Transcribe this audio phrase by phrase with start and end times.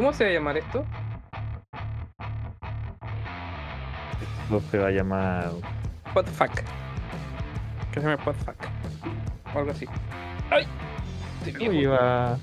[0.00, 0.82] ¿Cómo se va a llamar esto?
[4.48, 5.50] No se va a llamar.
[6.14, 6.54] Podfuck.
[7.92, 8.56] Que se llama Podfuck.
[9.54, 9.84] O algo así.
[10.50, 10.66] ¡Ay!
[11.60, 12.38] Yo iba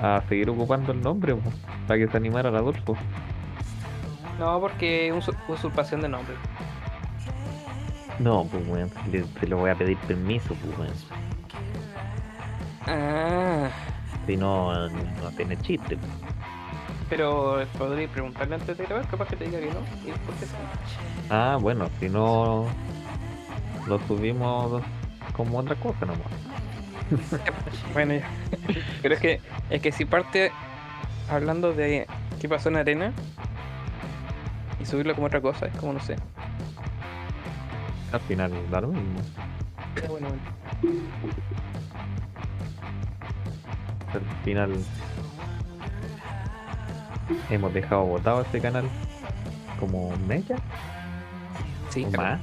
[0.00, 1.52] a seguir ocupando el nombre po,
[1.86, 2.96] para que se animara el Adolfo.
[4.38, 6.36] No, porque es usu- usurpación de nombre.
[8.18, 8.90] No, pues weón,
[9.38, 10.94] se lo voy a pedir permiso, pues weón.
[12.86, 13.68] Ah,
[14.26, 15.96] Si no, no tiene chiste.
[17.08, 19.80] pero podría preguntarle antes de grabar, capaz que te diga que no.
[20.04, 20.52] ¿Y por qué sí?
[21.30, 22.66] Ah, bueno, si no
[23.86, 24.82] lo subimos
[25.32, 26.26] como otra cosa nomás.
[27.92, 28.28] Bueno, ya.
[29.00, 29.40] Pero es que,
[29.70, 30.50] es que si parte
[31.30, 32.06] hablando de
[32.40, 33.12] qué pasó en arena
[34.80, 36.16] y subirlo como otra cosa, es como no sé.
[38.12, 39.20] Al final da lo mismo.
[40.08, 40.42] Bueno, bueno.
[44.16, 44.70] Al final
[47.50, 48.88] hemos dejado botado este canal
[49.80, 50.56] como un mes ya
[51.90, 52.40] Sí, o más.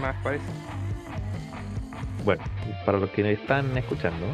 [0.00, 0.44] más parece.
[2.24, 2.42] Bueno,
[2.84, 4.26] para los que nos están escuchando,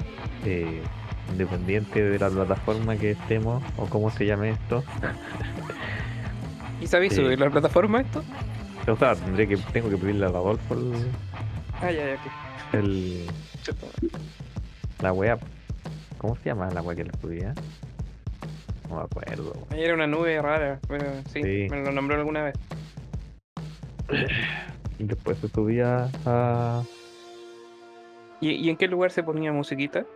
[0.44, 0.82] eh,
[1.30, 4.82] independiente de la plataforma que estemos o cómo se llame esto,
[6.80, 7.22] ¿Y sabéis Sí.
[7.22, 8.22] subir la plataforma esto?
[8.86, 10.92] o sea, tendré que tengo que pedirle a Adolfo el,
[11.80, 12.74] Ah, ya, ya, ok.
[12.74, 13.26] el-
[15.00, 15.38] la wea.
[16.18, 17.54] ¿Cómo se llama la wea que le subía?
[18.88, 19.52] No me acuerdo.
[19.70, 21.66] Ahí era una nube rara, pero sí, Sí.
[21.70, 22.54] me lo nombró alguna vez.
[24.98, 26.82] Y después se subía a.
[28.40, 30.06] ¿Y, y en qué lugar se ponía musiquita?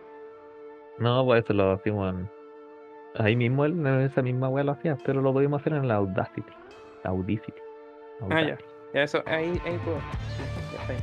[0.99, 2.29] No, pues eso lo hacíamos en.
[3.17, 6.49] Ahí mismo en esa misma wea lo hacía, pero lo podíamos hacer en la Audacity.
[7.03, 7.53] Audacity.
[8.21, 8.37] Ah, ya.
[8.37, 8.63] Audacity.
[8.93, 9.99] Ya, eso, ahí, ahí puedo.
[9.99, 10.43] Sí,
[10.73, 10.99] ya está ahí.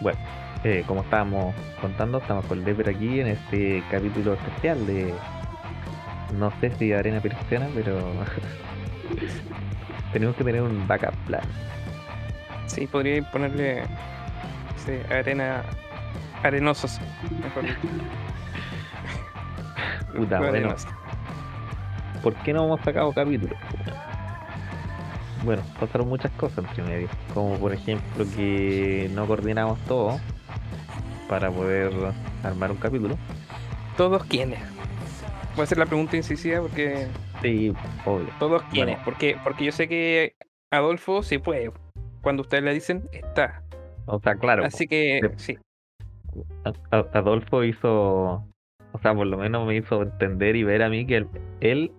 [0.00, 0.18] Bueno,
[0.64, 5.14] eh, como estábamos contando, estamos con Leper aquí en este capítulo especial de.
[6.36, 7.98] No sé si arena persiana, pero.
[10.12, 11.42] Tenemos que tener un backup plan.
[12.66, 13.82] Sí, podría ponerle
[14.84, 15.62] sí, arena
[16.42, 16.98] arenosos,
[17.42, 17.76] mejor dicho.
[20.16, 20.74] Puta, bueno.
[22.22, 23.56] ¿Por qué no hemos sacado capítulos?
[25.44, 27.08] Bueno, pasaron muchas cosas entre medio.
[27.32, 30.18] Como por ejemplo que no coordinamos todo
[31.28, 31.92] para poder
[32.42, 33.16] armar un capítulo.
[33.96, 34.60] ¿Todos quiénes?
[35.54, 37.06] Voy a hacer la pregunta incisiva porque
[37.42, 37.74] Sí,
[38.04, 38.28] obvio.
[38.38, 39.02] todos quiénes, Bueno.
[39.04, 40.34] porque porque yo sé que
[40.70, 41.72] Adolfo sí puede.
[42.22, 43.62] Cuando ustedes le dicen, está.
[44.06, 45.58] O sea, claro, Así que de- sí.
[47.12, 48.44] Adolfo hizo,
[48.92, 51.28] o sea, por lo menos me hizo entender y ver a mí que él,
[51.60, 51.92] él,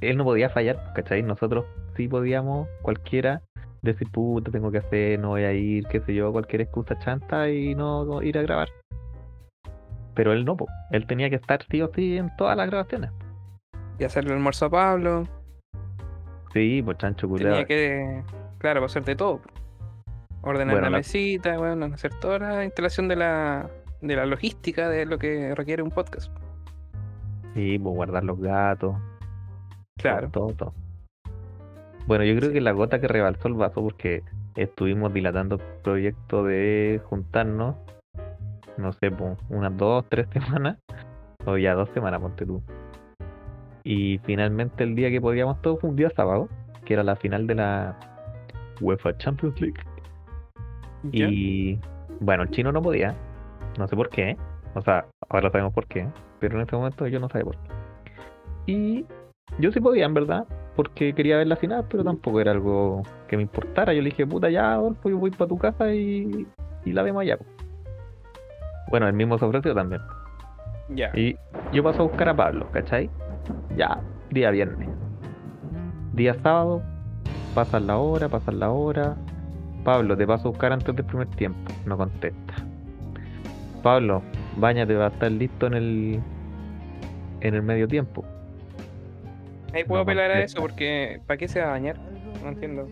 [0.00, 1.22] él no podía fallar, ¿cachai?
[1.22, 1.66] Nosotros
[1.96, 3.42] sí podíamos, cualquiera,
[3.86, 7.48] decir, puta, tengo que hacer, no voy a ir, qué sé yo, cualquier excusa chanta
[7.48, 8.68] y no, ir a grabar.
[10.14, 10.66] Pero él no, po.
[10.90, 13.10] él tenía que estar sí o sí en todas las grabaciones.
[13.98, 15.24] Y hacerle el almuerzo a Pablo.
[16.52, 17.50] Sí, pues chancho culiao.
[17.50, 18.22] Tenía que,
[18.58, 19.40] claro, hacer de todo.
[20.42, 23.68] Ordenar Bueno, la la- mesita, bueno, hacer toda la instalación de la,
[24.00, 26.30] de la logística de lo que requiere un podcast.
[27.54, 28.96] Sí, pues guardar los gatos.
[29.98, 30.30] Claro.
[30.30, 30.74] Todo, todo.
[32.06, 34.22] Bueno, yo creo que la gota que rebalsó el vaso porque
[34.54, 37.74] estuvimos dilatando el proyecto de juntarnos,
[38.76, 39.10] no sé,
[39.48, 40.78] unas dos, tres semanas,
[41.44, 42.62] o ya dos semanas, ponte tú.
[43.82, 46.48] Y finalmente el día que podíamos todos fue un día sábado,
[46.84, 47.98] que era la final de la
[48.80, 49.80] UEFA Champions League.
[51.12, 51.28] ¿Ya?
[51.28, 51.78] Y
[52.20, 53.14] bueno, el chino no podía,
[53.78, 54.36] no sé por qué,
[54.74, 56.06] o sea, ahora sabemos por qué,
[56.38, 57.70] pero en ese momento yo no sabía por qué.
[58.66, 59.06] Y
[59.58, 63.36] yo sí podía, en verdad, porque quería ver la final, pero tampoco era algo que
[63.36, 63.94] me importara.
[63.94, 66.46] Yo le dije, puta, ya, Adolfo, yo voy para tu casa y,
[66.84, 67.38] y la vemos allá.
[67.38, 67.44] po".
[68.90, 70.02] Bueno, el mismo ofreció también.
[70.90, 71.10] Ya.
[71.14, 71.36] Y
[71.72, 73.10] yo paso a buscar a Pablo, ¿cachai?
[73.76, 74.00] Ya,
[74.30, 74.88] día viernes.
[76.12, 76.82] Día sábado,
[77.54, 79.16] pasan la hora, pasan la hora.
[79.82, 81.72] Pablo, te paso a buscar antes del primer tiempo.
[81.86, 82.54] No contesta.
[83.82, 84.22] Pablo,
[84.58, 86.20] bañate, va a estar listo en el
[87.40, 88.24] en el medio tiempo.
[89.76, 91.96] Ahí puedo apelar a eso porque ¿para qué se va a bañar?
[92.42, 92.88] No entiendo.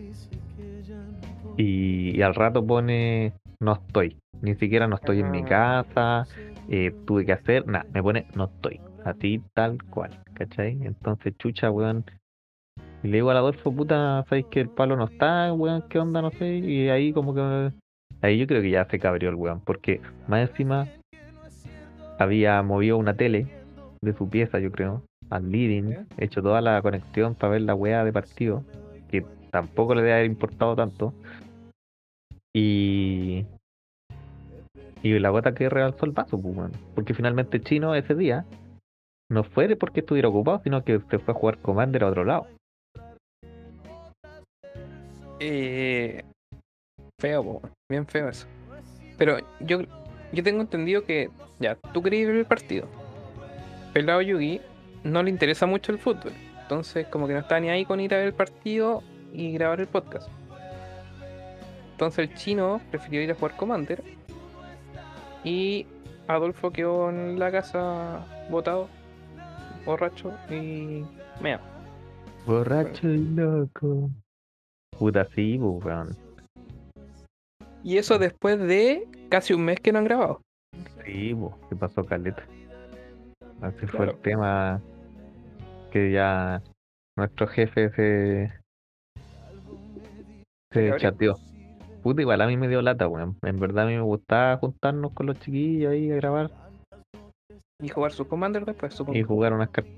[1.57, 4.17] Y, y al rato pone no estoy.
[4.41, 5.45] Ni siquiera no estoy en mi Ah.
[5.89, 6.27] casa.
[6.67, 7.67] eh, tuve que hacer.
[7.67, 8.79] Nada, me pone no estoy.
[9.03, 10.11] Así tal cual.
[10.33, 10.79] ¿Cachai?
[10.83, 12.03] Entonces, chucha, weón.
[13.03, 15.83] Y le digo al Adolfo, puta, ¿sabéis que el palo no está, weón?
[15.89, 16.21] ¿Qué onda?
[16.23, 16.57] No sé.
[16.57, 17.71] Y ahí como que...
[18.21, 19.61] Ahí yo creo que ya se cabrió el weón.
[19.61, 20.87] Porque más encima
[22.17, 23.45] había movido una tele
[24.01, 25.89] de su pieza, yo creo, al living.
[25.89, 26.05] ¿Ya?
[26.17, 28.63] Hecho toda la conexión para ver la weá de partido.
[29.09, 31.13] Que tampoco le debe haber importado tanto.
[32.53, 33.45] Y...
[35.03, 36.71] y la gota que realzó el vaso, pues, weón.
[36.93, 38.45] Porque finalmente Chino ese día
[39.29, 42.47] no fue porque estuviera ocupado, sino que se fue a jugar Commander a otro lado.
[45.39, 46.23] Eh,
[47.19, 48.47] feo, po, bien feo eso.
[49.17, 49.81] Pero yo,
[50.31, 51.29] yo tengo entendido que,
[51.59, 52.87] ya, tú querías ver el partido.
[53.93, 54.61] Pelado Yugi
[55.05, 56.33] no le interesa mucho el fútbol.
[56.63, 59.79] Entonces, como que no está ni ahí con ir a ver el partido y grabar
[59.79, 60.27] el podcast.
[61.91, 64.03] Entonces, el chino prefirió ir a jugar Commander.
[65.43, 65.85] Y
[66.27, 68.89] Adolfo quedó en la casa botado,
[69.85, 71.05] borracho y
[71.39, 71.61] mea.
[72.47, 74.09] Borracho y loco.
[74.97, 76.17] Puta, sí, pues, weón.
[77.83, 80.41] Y eso después de casi un mes que no han grabado.
[81.05, 82.43] Sí, pues, ¿qué pasó, Caleta?
[83.61, 84.81] Así fue el tema
[85.95, 86.61] que ya
[87.17, 88.51] nuestro jefe se,
[90.73, 91.37] se chateó.
[92.03, 93.37] Puta, igual a mí me dio lata, weón.
[93.43, 96.51] En verdad a mí me gustaba juntarnos con los chiquillos ahí a grabar
[97.81, 99.17] Y jugar su Commander después, supongo.
[99.17, 99.93] y jugar unas cartas.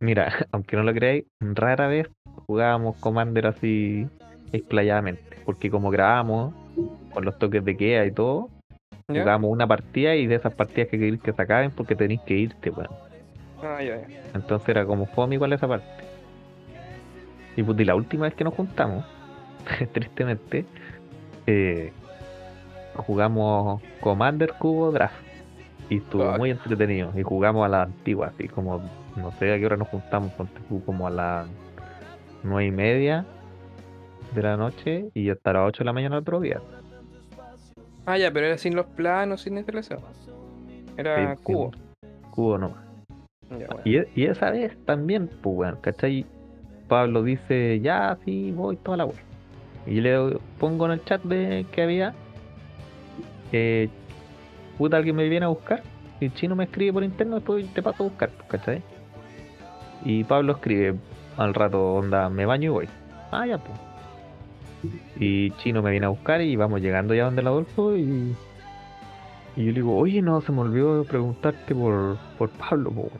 [0.00, 2.08] Mira, aunque no lo creáis, rara vez
[2.48, 4.08] jugábamos Commander así
[4.50, 5.36] explayadamente.
[5.44, 6.52] Porque como grabamos
[7.14, 8.48] con los toques de queda y todo,
[9.06, 12.34] jugábamos una partida y de esas partidas que queréis que se acaben porque tenéis que
[12.34, 13.09] irte, weón.
[13.62, 14.22] Ah, ya, ya.
[14.34, 15.86] Entonces era como fome igual esa parte.
[17.56, 19.04] Y pues y la última vez que nos juntamos,
[19.92, 20.64] tristemente,
[21.46, 21.92] eh,
[22.96, 25.14] jugamos Commander Cubo Draft.
[25.88, 26.38] Y estuvo Fuck.
[26.38, 27.12] muy entretenido.
[27.16, 28.80] Y jugamos a la antigua, así como,
[29.16, 30.32] no sé a qué hora nos juntamos,
[30.86, 31.48] como a las
[32.44, 33.26] nueve y media
[34.34, 36.60] de la noche y hasta las 8 de la mañana otro día.
[38.06, 39.98] Ah, ya, pero era sin los planos, sin instalación.
[40.96, 41.72] Era Sí, cubo.
[42.30, 42.89] Cubo no.
[43.50, 43.82] Ya, bueno.
[43.84, 46.24] Y, e- y esa vez también, pues, weón, ¿cachai?
[46.88, 49.16] Pablo dice, ya, sí, voy toda la wea.
[49.86, 52.14] Y le pongo en el chat de que había,
[53.52, 53.88] eh,
[54.78, 55.82] puta, alguien me viene a buscar.
[56.20, 58.82] Y el chino me escribe por interno, después te paso a buscar, pues, ¿cachai?
[60.04, 60.96] Y Pablo escribe
[61.36, 62.88] al rato, onda, me baño y voy.
[63.30, 63.78] Ah, ya, pues.
[65.18, 68.34] Y Chino me viene a buscar y vamos llegando ya donde el Adolfo y,
[69.56, 73.12] y yo le digo, oye, no, se me olvidó preguntarte por, por Pablo, pues.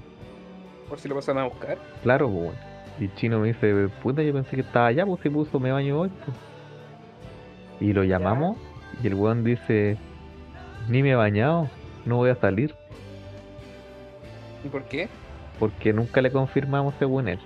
[0.90, 1.78] Por si lo pasan a buscar.
[2.02, 2.50] Claro, pues.
[2.98, 5.72] Y el chino me dice, puta, yo pensé que estaba allá, pues se puso me
[5.72, 6.36] baño hoy, pues.
[7.80, 8.58] Y lo llamamos
[9.02, 9.96] y el weón dice,
[10.88, 11.68] ni me he bañado,
[12.04, 12.74] no voy a salir,
[14.62, 15.08] ¿Y por qué?
[15.58, 17.38] porque nunca le confirmamos según él.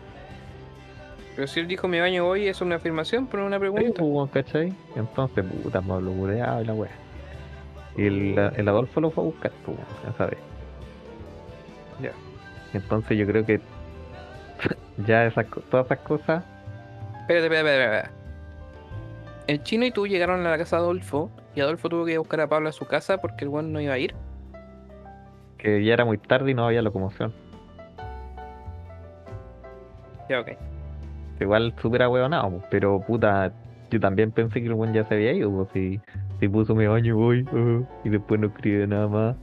[1.37, 3.93] Pero si él dijo me baño hoy, es una afirmación, pero no una Sí, pregunta.
[4.01, 4.73] pues, weón, ¿cachai?
[4.97, 6.91] Entonces, puta, Pablo Bureado y la wea.
[7.97, 10.39] Y el, el Adolfo lo fue a buscar, pues, ya sabes.
[12.03, 12.11] Ya.
[12.75, 13.61] Entonces yo creo que
[15.07, 16.45] ya esas, todas esas cosas,
[17.25, 18.25] Espérate, espérate, espérate, espérate.
[19.47, 22.17] El chino y tú llegaron a la casa de Adolfo y Adolfo tuvo que ir
[22.17, 24.15] a buscar a Pablo a su casa porque el weón no iba a ir.
[25.57, 27.33] que ya era muy tarde y no había locomoción.
[30.29, 30.53] Ya, ok.
[31.41, 33.53] Igual súper ahueonado, pues, pero puta,
[33.91, 36.01] yo también pensé que el buen ya se había ido, pues, si,
[36.41, 39.37] si puso mi baño y voy, uh, y después no escribe nada más.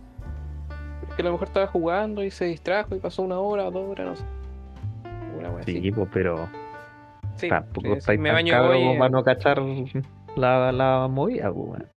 [1.16, 4.08] Que a lo mejor estaba jugando y se distrajo y pasó una hora, dos horas,
[4.08, 4.24] no sé.
[5.38, 5.92] Una wea Sí, así.
[5.92, 6.48] pues, pero
[7.36, 8.82] Sí, tampoco sí, me baño hoy.
[8.84, 9.62] eh, para no cachar
[10.36, 11.88] la, la movida, pues, weón.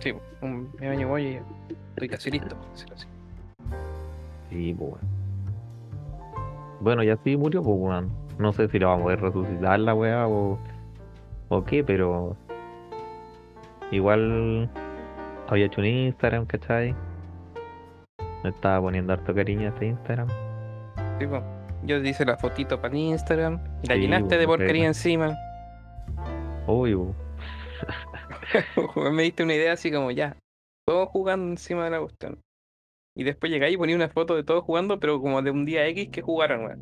[0.00, 0.12] Sí,
[0.42, 1.40] un- me baño hoy y
[1.94, 2.56] estoy casi listo.
[2.72, 3.06] decirlo así.
[4.50, 5.18] Sí, pues, weón.
[6.80, 8.10] Bueno, ya sí murió, pues, weón.
[8.38, 10.58] No sé si lo vamos a poder resucitar la weá o,
[11.48, 12.36] o qué, pero
[13.90, 14.70] igual
[15.48, 16.94] había hecho un Instagram, ¿cachai?
[18.44, 20.28] Me estaba poniendo harto cariño a ese Instagram.
[21.18, 21.42] Sí, po.
[21.84, 25.36] Yo te hice la fotito para el Instagram la Sí, llenaste de po, porquería encima.
[26.66, 27.14] Obvio,
[29.12, 30.36] me diste una idea así como ya,
[30.86, 32.40] todos jugando encima de la cuestión.
[33.16, 35.86] Y después llegáis y ponía una foto de todos jugando, pero como de un día
[35.88, 36.80] X que jugaron, weón.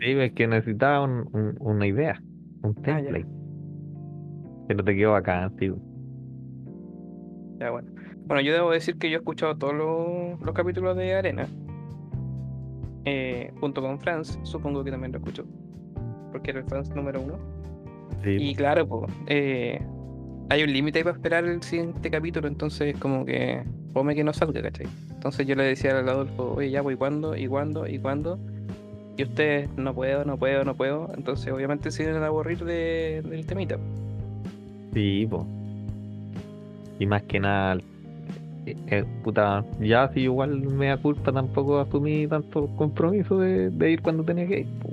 [0.00, 2.20] Sí, es que necesitaba un- un- una idea,
[2.62, 3.26] un Ah, template.
[4.68, 5.76] Pero te quedó acá, tío.
[7.58, 7.88] Ya, bueno.
[8.26, 11.46] Bueno, yo debo decir que yo he escuchado todos los, los capítulos de Arena.
[13.04, 15.44] eh, junto con Franz, supongo que también lo escuchó.
[16.32, 17.38] Porque era el Franz número uno.
[18.24, 19.80] Sí, Y claro, pues, eh,
[20.50, 24.60] hay un límite para esperar el siguiente capítulo, entonces como que fome que no salga,
[24.62, 24.86] ¿cachai?
[25.12, 27.36] Entonces yo le decía al Adolfo, oye, ya, pues, ¿y cuándo?
[27.36, 27.86] ¿Y cuándo?
[27.86, 28.38] ¿Y cuándo?
[29.16, 31.10] Y ustedes, no puedo, no puedo, no puedo.
[31.16, 33.78] Entonces obviamente se iban a aburrir de- del temita.
[34.92, 35.46] sí, po.
[36.98, 37.78] Y más que nada,
[38.66, 43.90] eh, eh, puta, ya si igual me da culpa tampoco asumí tanto compromiso de, de
[43.92, 44.66] ir cuando tenía que ir.
[44.80, 44.88] po.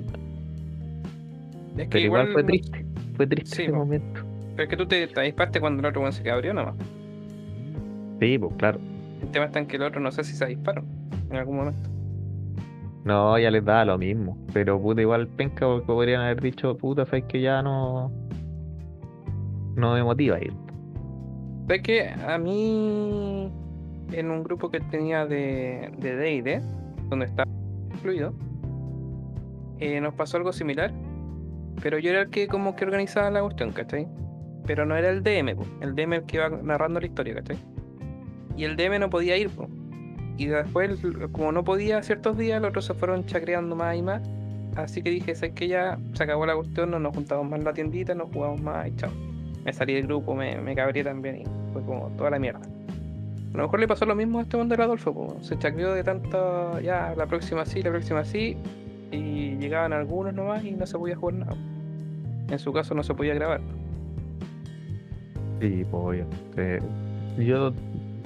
[1.76, 3.78] Es que Pero igual, fue no- triste, fue triste Sí, ese po.
[3.78, 4.20] momento.
[4.56, 6.74] Pero es que tú te, te avispaste cuando el otro weón se cabrió nomás.
[8.20, 8.78] Sí, pues claro.
[9.22, 10.84] El tema está en que el otro no sé si se disparó
[11.30, 11.90] en algún momento.
[13.04, 14.38] No, ya les da lo mismo.
[14.52, 18.10] Pero puta, igual penca porque podrían haber dicho, puta, sabes que ya no.
[19.76, 20.52] No me motiva ir.
[21.68, 23.50] Sé que a mí,
[24.12, 26.60] en un grupo que tenía de D&D,
[27.08, 27.50] donde estaba
[27.92, 28.34] incluido,
[29.80, 30.92] eh, nos pasó algo similar,
[31.82, 34.06] pero yo era el que como que organizaba la cuestión, ¿cachai?
[34.66, 37.58] Pero no era el DM, po, el DM el que iba narrando la historia, ¿cachai?
[38.56, 39.68] Y el DM no podía ir, po.
[40.36, 41.00] y después,
[41.32, 44.22] como no podía ciertos días, los otros se fueron chacreando más y más,
[44.76, 47.64] así que dije, sé que ya se acabó la cuestión, no nos juntamos más en
[47.64, 49.10] la tiendita, no jugamos más y chao.
[49.64, 52.60] Me salí del grupo, me, me cabré también y fue como toda la mierda.
[53.54, 55.36] A lo mejor le pasó lo mismo a este del Adolfo, po.
[55.40, 58.56] se chacreó de tanto, ya, la próxima sí, la próxima sí,
[59.12, 61.56] y llegaban algunos nomás y no se podía jugar nada.
[62.50, 63.60] En su caso no se podía grabar.
[65.60, 66.26] Sí, pues.
[66.56, 66.80] Eh,
[67.38, 67.72] yo,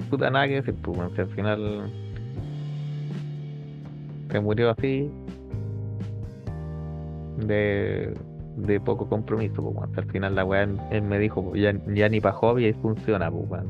[0.09, 1.91] puta, nada que decir, pues, al final.
[4.31, 5.11] Se murió así.
[7.45, 8.15] De.
[8.57, 12.35] De poco compromiso, pues, Al final la weá, él me dijo, ya, ya ni para
[12.35, 13.61] hobby funciona, pues.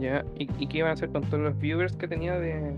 [0.00, 2.72] Ya, ¿Y, ¿y qué iban a hacer con todos los viewers que tenía de,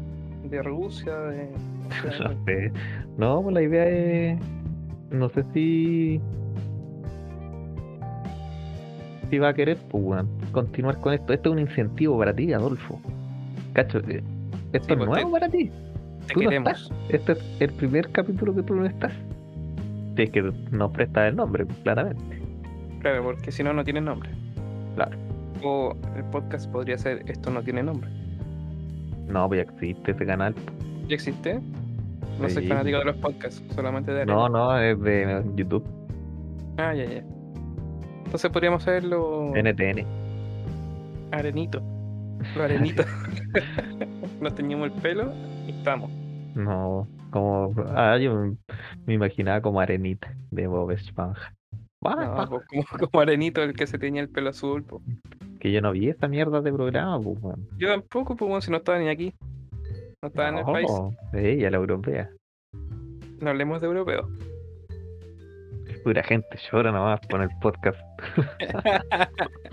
[0.45, 1.15] de Rusia?
[1.17, 1.49] De,
[2.21, 2.73] No sé.
[3.17, 4.39] No, pues la idea es.
[5.11, 6.21] No sé si.
[9.31, 11.33] Si va a querer, pues, continuar con esto.
[11.33, 13.01] Esto es un incentivo para ti, Adolfo.
[13.75, 14.23] Cacho, eh,
[14.73, 15.71] esto Sí, es pues, nuevo te- para ti.
[16.27, 16.93] Te Tú no queremos.
[17.11, 19.13] Este es el primer capítulo que tú no estás.
[20.17, 22.39] Si es que nos prestas el nombre, claramente.
[23.01, 24.31] Claro, porque si no, no tiene nombre.
[24.95, 25.17] Claro.
[25.63, 28.09] O el podcast podría ser Esto no tiene nombre.
[29.29, 30.55] No, pues ya existe ese canal.
[31.09, 31.61] ¿Ya existe?
[32.41, 32.69] No soy Sí.
[32.69, 35.85] fanático de los podcasts, solamente de No, no, es de YouTube,
[36.77, 37.25] Ah, ya, ya.
[38.25, 40.07] Entonces podríamos hacerlo NTN.
[41.33, 41.83] arenito.
[42.57, 43.03] Lo arenito.
[44.41, 45.33] Nos teñimos el pelo
[45.67, 46.11] y estamos.
[46.55, 47.75] No, como.
[47.97, 48.35] Ah, yo
[49.07, 51.53] me- imaginaba como arenita de Bob Esponja.
[52.01, 54.85] No, pues, como, como arenito el que se teñía el pelo azul.
[55.61, 57.67] Que yo no vi esa mierda de programa, pues, weón.
[57.79, 59.35] Yo tampoco, pues bueno, si no estaba ni aquí.
[60.23, 60.89] No estaba en el país.
[60.89, 62.31] No, ella, la europea.
[63.41, 64.29] No hablemos de europeo.
[66.05, 68.01] Pura gente llora nomás con el podcast.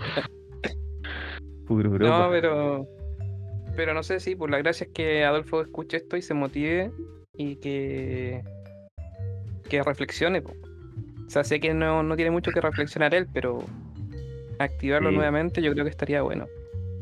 [1.66, 2.28] Puro No, Europa.
[2.30, 2.86] pero.
[3.76, 6.90] Pero no sé si, pues la gracia es que Adolfo escuche esto y se motive
[7.34, 8.42] y que.
[9.68, 10.42] que reflexione.
[10.42, 10.52] po.
[11.26, 13.58] O sea, sé que no, no tiene mucho que reflexionar él, pero
[14.58, 15.16] activarlo Sí.
[15.16, 16.46] nuevamente yo creo que estaría bueno.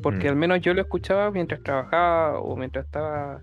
[0.03, 0.31] Porque Mm.
[0.31, 3.41] al menos yo lo escuchaba mientras trabajaba o mientras estaba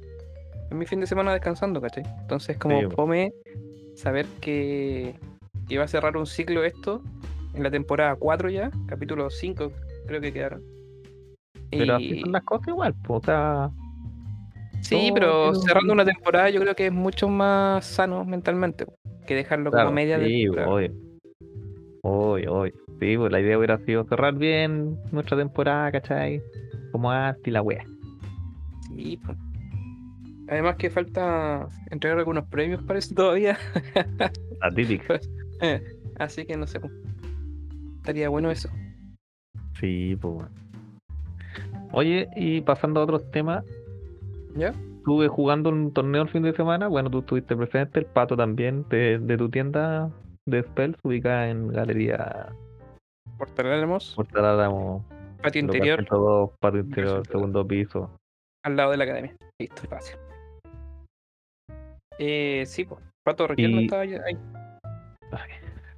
[0.69, 2.03] en mi fin de semana descansando, ¿cachai?
[2.21, 3.33] Entonces como Sí, fome
[3.95, 5.15] saber que,
[5.69, 7.01] iba a cerrar un ciclo esto
[7.53, 9.71] en la temporada 4 ya, capítulo 5
[10.07, 10.61] creo que quedaron.
[11.69, 13.69] Pero Y- así son las cosas igual, pues, o sea.
[14.81, 18.85] Sí, todo pero cerrando una temporada yo creo que es mucho más sano mentalmente
[19.27, 20.69] que dejarlo como Claro, media de sí, temporada.
[20.73, 20.91] obvio.
[22.03, 22.73] Obvio, obvio.
[23.01, 26.39] Sí, pues la idea hubiera sido cerrar bien nuestra temporada, ¿cachai?
[26.91, 27.83] Como antes y la wea.
[28.95, 29.33] Sí, po.
[30.47, 33.57] Además que falta entregar algunos premios para eso todavía.
[34.61, 35.19] La típica.
[35.63, 35.79] Eh,
[36.17, 36.79] Así que no sé.
[36.79, 36.89] po.
[37.97, 38.69] Estaría bueno eso.
[39.79, 40.47] Sí, pues.
[41.93, 43.63] Oye, y pasando a otros temas,
[44.55, 44.73] ¿Ya?
[44.97, 46.87] estuve jugando un torneo el fin de semana.
[46.87, 50.09] Bueno, tú estuviste presente, el pato también, de, de tu tienda
[50.47, 52.47] de Spells, ubicada en Galería
[53.45, 55.03] Portalamos, Portal Álamo,
[55.41, 58.15] patio interior, 102, patio interior, segundo piso.
[58.63, 59.35] al lado de la academia.
[59.59, 60.15] Listo, fácil.
[62.19, 63.01] Eh, sí, pues.
[63.25, 64.15] Pato Raquel no Y- estaba ahí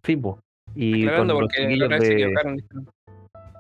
[0.06, 0.38] Sí, pues.
[0.74, 2.22] Y con aclarando los porque otra vez se de.
[2.24, 2.58] equivocaron.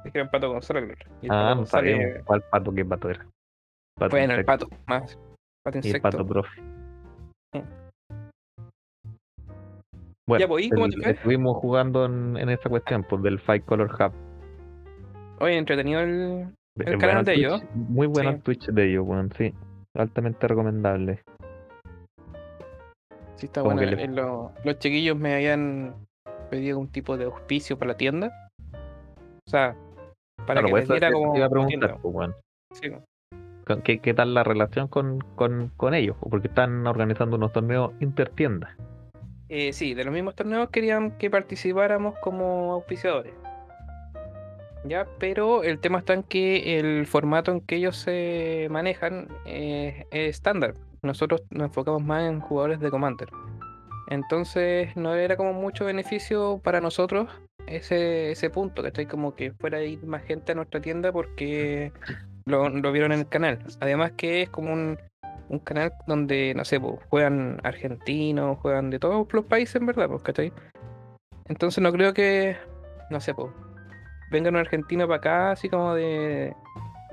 [0.05, 0.83] Dijeron, Pato González.
[0.83, 0.91] el
[1.23, 3.25] el Ah, no sabemos cuál pato, qué pato era.
[3.99, 4.67] Pato Bueno, el insecto.
[4.69, 5.19] pato, más.
[5.65, 6.09] Pato Y el insecto.
[6.09, 6.61] pato profe.
[7.53, 7.82] Mm.
[10.33, 13.39] Bueno, Ya, pues, ¿y cómo el- te estuvimos jugando en, en esa cuestión, pues del
[13.39, 14.11] Fight Color Hub.
[15.39, 16.11] Oye, entretenido el.
[16.75, 17.63] El bueno canal de Twitch, ellos.
[17.75, 18.35] Muy bueno Sí.
[18.37, 19.53] el Twitch de ellos, weón, sí.
[19.95, 21.19] Altamente recomendable.
[23.35, 23.91] Sí, está Como bueno.
[23.91, 25.93] le- eh, lo- los chiquillos me habían
[26.49, 28.31] pedido un tipo de auspicio para la tienda.
[29.45, 29.75] O sea,
[30.37, 32.31] para Claro, que pues les diera como te iba a preguntar, pues.
[32.73, 32.89] Sí,
[33.67, 36.17] Con- ¿Qué, qué tal la relación con, con, con ellos?
[36.29, 38.75] Porque están organizando unos torneos intertiendas.
[39.55, 43.36] Eh, sí, de los mismos torneos querían que participáramos como auspiciadores.
[44.83, 50.07] Ya, pero el tema está en que el formato en que ellos se manejan eh,
[50.10, 50.74] es estándar.
[51.03, 53.29] Nosotros nos enfocamos más en jugadores de Commander.
[54.07, 57.29] Entonces no era como mucho beneficio para nosotros
[57.67, 61.12] ese, ese punto, que estoy como que fuera a ir más gente a nuestra tienda
[61.12, 61.91] porque
[62.45, 63.60] lo, lo vieron en el canal.
[63.81, 64.98] Además que es como un,
[65.50, 70.07] un canal donde, no sé, pues, juegan argentinos, juegan de todos los países, en verdad,
[70.09, 70.51] pues, ¿cachai?
[71.47, 72.55] Entonces no creo que,
[73.09, 73.51] no sé, pues,
[74.31, 76.55] vengan un argentino para acá, así como de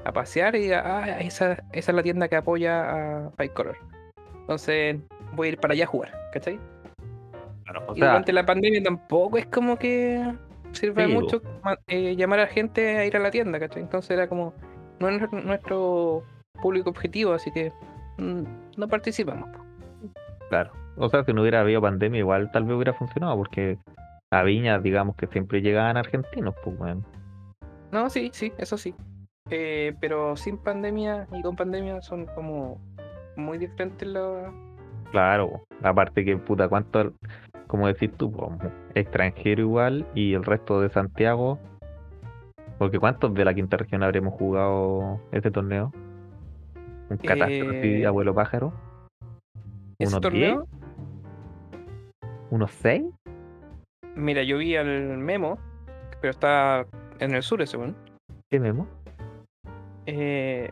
[0.04, 3.76] a pasear y ah, esa, esa es la tienda que apoya a Fight Color.
[4.40, 4.96] Entonces
[5.34, 6.58] voy a ir para allá a jugar, ¿cachai?
[7.64, 10.32] Claro, o Y durante la pandemia tampoco es como que
[10.72, 11.42] sirve Sí, mucho
[11.88, 13.82] eh, llamar a gente a ir a la tienda, ¿cachai?
[13.82, 14.54] Entonces era como,
[15.00, 16.22] no es nuestro-
[16.62, 17.72] público objetivo, así que
[18.20, 19.48] no participamos.
[20.48, 20.72] claro.
[20.96, 23.78] O sea, si no hubiera habido pandemia, igual tal vez hubiera funcionado, porque
[24.30, 27.04] a Viña, digamos que siempre llegaban argentinos, pues, weón.
[27.90, 28.94] No, sí, sí, eso sí.
[29.50, 32.78] Eh, pero sin pandemia y con pandemia son como
[33.36, 34.52] muy diferentes los...
[35.10, 37.14] Claro, aparte que puta, cuánto,
[37.66, 38.56] como decís tú, po,
[38.94, 41.58] extranjero igual y el resto de Santiago,
[42.78, 45.92] porque cuántos de la quinta región habremos jugado este torneo?
[47.10, 48.72] Un catástrofe, Eh, abuelo pájaro,
[49.98, 50.66] ¿Ese unos 10, torneo?
[52.50, 53.04] unos 6,
[54.16, 55.58] Mira, yo vi al Memo,
[56.20, 56.84] pero está
[57.20, 57.96] en el sur ese, weón.
[58.50, 58.88] ¿qué memo?
[60.06, 60.70] Eh,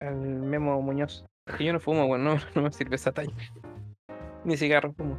[0.00, 1.24] al Memo Muñoz.
[1.56, 3.32] Que yo no fumo, weón, no, no me sirve esa talla.
[4.44, 5.16] Ni cigarro fumo.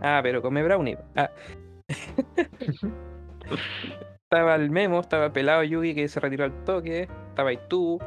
[0.00, 0.96] Ah, pero come brownie.
[1.16, 1.30] Ah.
[4.22, 7.08] estaba el Memo, estaba Pelado Yugi que se retiró al toque.
[7.30, 7.98] Estaba tú,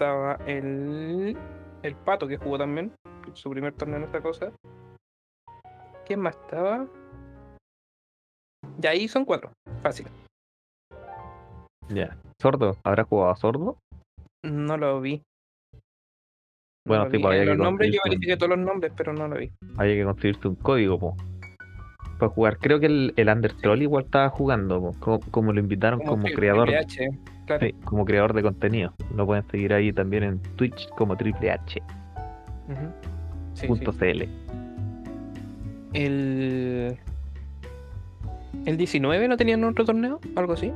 [0.00, 1.36] estaba el,
[1.82, 2.90] el Pato que jugó también.
[3.34, 4.50] Su primer torneo en esta cosa.
[6.06, 6.86] ¿Quién más estaba?
[8.82, 9.52] Y ahí son cuatro.
[9.82, 10.06] Fácil.
[11.90, 12.16] Ya.
[12.40, 12.76] ¿Sordo?
[12.82, 13.76] ¿Habrá jugado a sordo?
[14.42, 15.18] No lo vi.
[16.86, 17.22] No Bueno, lo sí, vi.
[17.22, 19.52] pues había que los nombres yo verifiqué todos los nombres, pero no lo vi.
[19.76, 21.16] Había que conseguirse un código, po.
[22.20, 22.58] Para jugar.
[22.58, 26.68] Creo que el, el Undertroll igual estaba jugando, Como, como lo invitaron como, creador.
[26.68, 27.66] Triple H, claro.
[27.66, 28.92] sí, como creador de contenido.
[29.16, 31.82] Lo pueden seguir ahí también en Twitch como Triple H.
[33.54, 33.98] Sí, punto sí.
[33.98, 34.28] CL.
[35.92, 36.96] El.
[38.66, 40.20] ¿El 19 no tenían otro torneo?
[40.36, 40.70] ¿Algo así?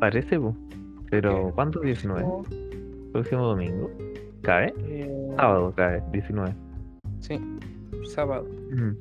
[0.00, 0.56] Parece, po.
[1.10, 1.54] Pero, Ok.
[1.54, 1.80] ¿cuándo?
[1.80, 2.22] 19.
[2.24, 2.42] O,
[3.12, 3.90] Próximo domingo.
[4.42, 4.74] ¿Cabe?
[4.88, 6.52] eh, Sábado cae, 19.
[7.20, 7.38] Sí,
[8.04, 8.46] sábado.
[8.70, 8.92] Mm.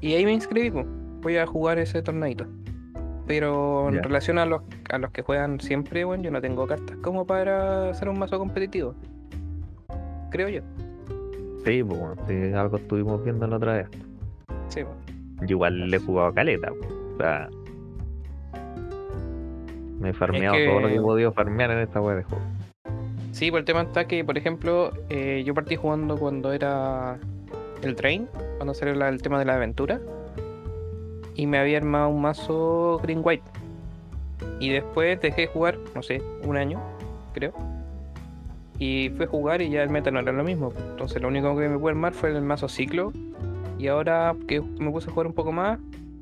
[0.00, 0.84] Y ahí me inscribí, po.
[1.22, 2.46] voy a jugar ese torneito.
[3.26, 6.96] Pero en relación a los, a los que juegan siempre, bueno, yo no tengo cartas
[7.02, 8.94] como para hacer un mazo competitivo.
[10.30, 10.62] Creo yo.
[11.64, 13.88] Sí, pues bueno, sí, algo estuvimos viendo la otra vez.
[14.68, 14.94] Sí, po.
[15.42, 17.48] Yo igual le he jugado a caleta, o sea.
[20.00, 22.44] Me he farmeado todo lo que he podido farmear en esta wea de juego.
[23.32, 27.18] Sí, pues el tema está que, por ejemplo, eh, yo partí jugando cuando era
[27.82, 30.00] el train, cuando salió la- el tema de la aventura,
[31.34, 33.44] y me había armado un mazo green white.
[34.60, 36.80] Y después dejé de jugar, no sé, un año,
[37.32, 37.52] creo.
[38.78, 40.72] Y fui a jugar y ya el meta no era lo mismo.
[40.90, 43.12] Entonces lo único que me pude armar fue el mazo ciclo.
[43.78, 45.78] Y ahora que me puse a jugar un poco más,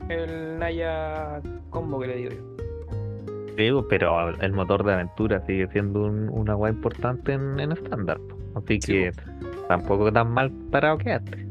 [0.08, 1.40] el Naya
[1.70, 3.54] combo que le digo yo.
[3.56, 8.18] Digo, pero el motor de aventura sigue siendo un, una wea importante en, estándar.
[8.54, 9.12] Así Sí, que
[9.68, 10.98] tampoco tan mal parado.
[10.98, 11.45] No,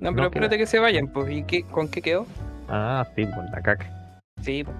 [0.00, 0.26] No pero queda.
[0.26, 1.30] espérate que se vayan, pues.
[1.30, 2.26] ¿Y qué, con qué quedó?
[2.68, 3.86] Ah, sí, pues la caca.
[4.42, 4.64] Sí.
[4.64, 4.72] po.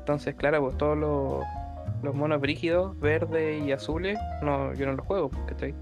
[0.00, 1.44] Entonces, claro, pues todos los,
[2.02, 5.74] los monos brígidos, verdes y azules, no, yo no los juego, porque estoy.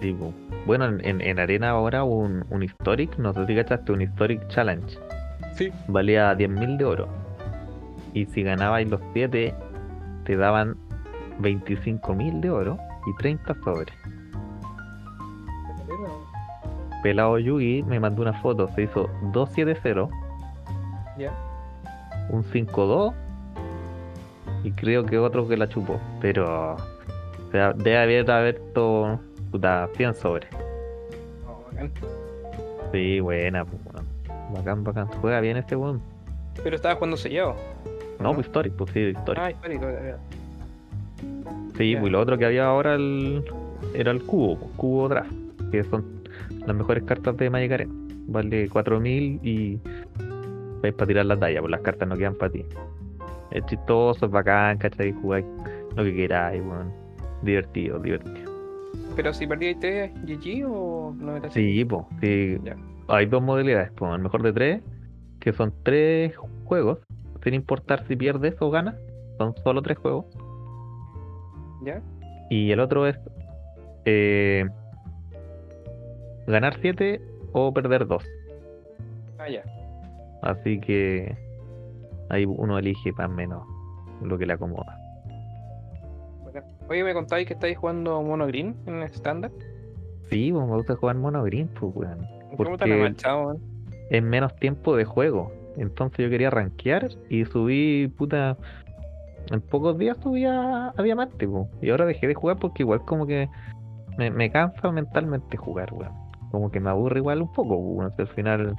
[0.00, 0.32] Sí, po.
[0.66, 4.46] Bueno, en, en, en arena ahora un, un Historic, no sé si cachaste, un Historic
[4.48, 4.98] Challenge.
[5.54, 5.72] Sí.
[5.88, 7.08] valía 10.000 de oro.
[8.14, 9.54] Y si ganabais los 7,
[10.24, 10.76] te daban
[11.40, 13.94] 25.000 de oro y 30 sobres.
[17.02, 20.08] Pelado Yugi me mandó una foto, se hizo 270,
[21.18, 21.32] Ya.
[22.30, 23.14] un 5-2
[24.64, 25.98] y creo que otro que la chupó.
[26.20, 29.18] Pero o sea, debe haber abierto
[29.50, 30.48] puta, 100 sobres.
[31.48, 31.90] Oh, bacán.
[32.92, 33.80] Sí, buena, pues.
[34.52, 35.06] Bacán, bacán.
[35.20, 36.00] Juega bien este weón.
[36.62, 37.54] Pero estaba jugando sellado.
[38.18, 38.34] No, ¿no?
[38.34, 39.42] pues Historic, pues sí, Historic.
[39.42, 40.18] Ah, histórico, de verdad.
[41.78, 42.00] Sí, Ya.
[42.00, 43.42] pues lo otro que había ahora el,
[43.94, 45.30] era el cubo, pues, cubo draft,
[45.70, 46.04] que son
[46.66, 47.94] las mejores cartas de Magic Arena.
[48.26, 49.80] Vale 4000 y
[50.82, 52.64] vais para tirar la talla, pues las cartas no quedan para ti.
[53.50, 55.12] Es chistoso, es bacán, ¿cachai?
[55.12, 55.44] Jugáis
[55.96, 56.92] lo que queráis, weón.
[57.42, 58.50] Divertido, divertido.
[59.16, 61.60] Pero si perdí 3, GG o no era así.
[61.60, 62.58] Sí, pues, sí.
[63.08, 64.82] Hay dos modalidades, pues, el mejor de tres,
[65.40, 66.98] que son tres juegos,
[67.42, 68.94] sin importar si pierdes o ganas,
[69.38, 70.26] son solo tres juegos.
[71.84, 72.00] ¿Ya?
[72.50, 73.16] Y el otro es
[74.04, 74.64] eh,
[76.50, 77.20] ganar 7
[77.52, 78.24] o perder 2.
[79.38, 79.62] Ah, ya.
[80.42, 81.36] Así que
[82.28, 83.62] ahí uno elige más o menos
[84.22, 84.96] lo que le acomoda.
[86.88, 89.52] Oye, me contáis que estáis jugando Mono Green en el estándar.
[90.30, 92.26] Sí, pues me gusta jugar mono green, pues weón.
[92.56, 93.60] ¿Cómo te enganchado, weón?
[94.10, 95.52] es menos tiempo de juego.
[95.76, 98.56] Entonces yo quería rankear y subí, puta,
[99.50, 101.68] en pocos días subí a, a diamante, po.
[101.80, 103.48] Y ahora dejé de jugar porque igual como que
[104.18, 106.12] me, me cansa mentalmente jugar, weón.
[106.50, 108.10] Como que me aburre igual un poco.
[108.16, 108.76] Si al final,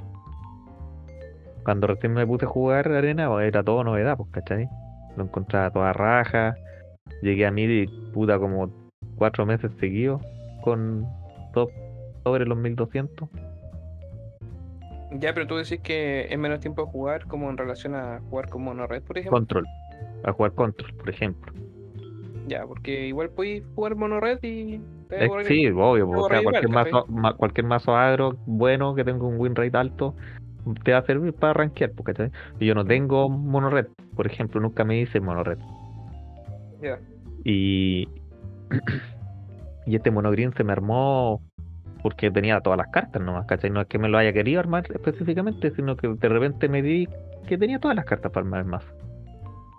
[1.64, 4.68] cuando recién me puse a jugar arena, pues, era todo novedad, pues, ¿cachai?
[5.16, 6.54] Lo encontraba toda raja.
[7.22, 8.70] Llegué a mí, puta, como
[9.16, 10.20] cuatro meses seguidos
[10.62, 11.06] con
[11.52, 11.70] top
[12.24, 13.28] sobre los 1200.
[15.18, 18.48] Ya, pero tú decís que es menos tiempo de jugar como en relación a jugar
[18.48, 19.38] con Mono Red, por ejemplo.
[19.38, 19.66] Control.
[20.24, 21.52] A jugar control, por ejemplo.
[22.48, 24.80] Ya, porque igual podéis jugar Mono Red y...
[25.12, 29.38] Eh, sí, obvio, o sea, cualquier mazo, ma- cualquier mazo agro bueno que tenga un
[29.38, 30.14] win rate alto
[30.84, 32.30] te va a servir para rankear, po, ¿cachai?
[32.60, 35.58] Y yo no tengo mono red, por ejemplo, nunca me hice mono red.
[36.80, 36.98] Ya.
[37.44, 38.08] Y,
[39.86, 41.40] y este mono green se me armó
[42.02, 43.70] porque tenía todas las cartas nomás, ¿cachai?
[43.70, 47.08] No es que me lo haya querido armar específicamente, sino que de repente me di
[47.46, 48.88] que tenía todas las cartas para armar el mazo.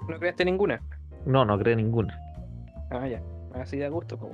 [0.08, 0.82] ¿No creaste ninguna?
[1.26, 2.18] No, no creé ninguna.
[2.92, 3.22] Ah, ya.
[3.54, 4.32] Así da gusto, pues.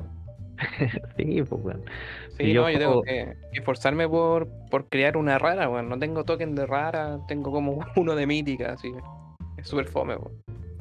[1.17, 1.81] sí, pues bueno.
[2.37, 5.89] Sí, yo no, yo tengo juego- que esforzarme por, por crear una rara, weón.
[5.89, 8.91] No tengo token de rara, tengo como uno de mítica, así.
[9.57, 10.33] Es súper fome, weón.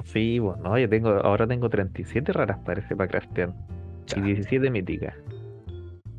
[0.05, 3.53] Sí, bueno, yo tengo, ahora tengo 37 raras parece para craftear.
[4.15, 5.13] Y 17 míticas.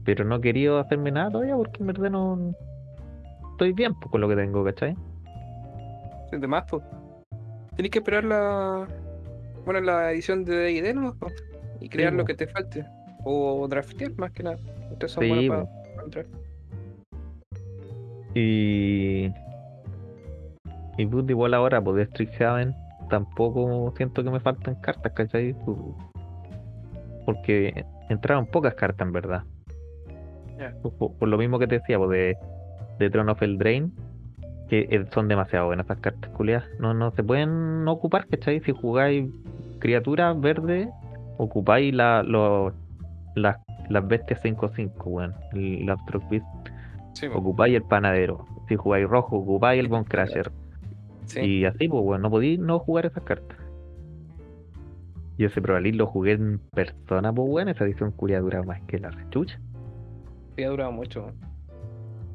[0.05, 2.55] Pero no he querido hacerme nada todavía porque en verdad no
[3.53, 4.95] estoy bien pues, con lo que tengo, ¿cachai?
[6.31, 6.83] Sí, de más, pues.
[7.77, 8.87] Tenés que esperar la.
[9.65, 11.27] Bueno, la edición de D&D po,
[11.81, 12.87] Y crear lo que te falte.
[13.25, 14.59] O draftear más que nada.
[14.93, 16.27] Ustedes son Sí, buenos para entrar.
[18.35, 19.31] Y.
[20.97, 22.75] Y puta, igual ahora, pues de Strixhaven
[23.09, 25.55] tampoco siento que me faltan cartas, ¿cachai?
[27.27, 29.43] Porque entraron pocas cartas en verdad.
[30.99, 32.37] Por, lo mismo que te decía, pues de,
[32.99, 33.91] de Throne of Eldraine,
[34.69, 36.65] que eh, son demasiado buenas esas cartas culiadas.
[36.79, 38.61] No, no se pueden ocupar, ¿cachai?
[38.61, 39.31] Si jugáis
[39.79, 40.89] criaturas verdes,
[41.39, 42.73] ocupáis la, lo-
[43.35, 45.35] las, las bestias 5-5, weón.
[45.53, 46.47] el- Truck Beast
[47.13, 48.47] Sí, ocupáis el panadero.
[48.69, 50.51] Si jugáis rojo, ocupáis el Bone Crusher.
[51.27, 51.41] Sí.
[51.41, 53.59] Y así, pues, bueno, no podéis no jugar esas cartas.
[55.39, 58.99] Yo ese Probalir lo jugué en persona, pues, bueno, esa edición culia dura más que
[58.99, 59.59] la rechucha.
[60.57, 61.23] Sí, ha durado mucho.
[61.25, 61.35] weón.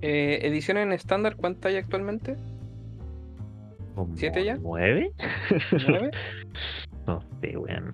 [0.01, 2.35] Eh, edición en estándar, ¿cuánta hay actualmente?
[4.15, 4.57] ¿Siete ya?
[4.61, 5.11] ¿Nueve?
[5.87, 6.11] ¿Nueve?
[7.07, 7.93] no sé, weón.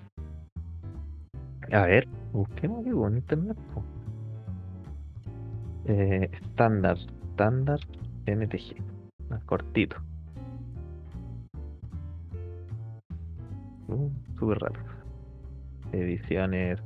[1.72, 3.58] A ver, busquemos algo en internet.
[5.86, 6.98] estándar,
[7.30, 7.80] estándar
[8.28, 8.76] MTG.
[9.30, 9.98] Más cortito.
[13.88, 14.86] Uh, súper rápido.
[15.92, 16.80] Ediciones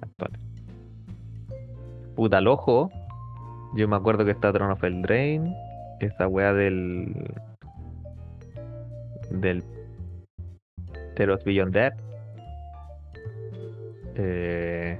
[0.00, 0.40] actuales.
[2.16, 2.90] Puta al ojo.
[3.74, 5.54] Yo me acuerdo que está Throne of Eldraine.
[6.00, 7.14] Esa wea del.
[9.30, 9.62] Del.
[11.14, 12.11] Teros Beyond Dead.
[14.16, 14.98] Eh.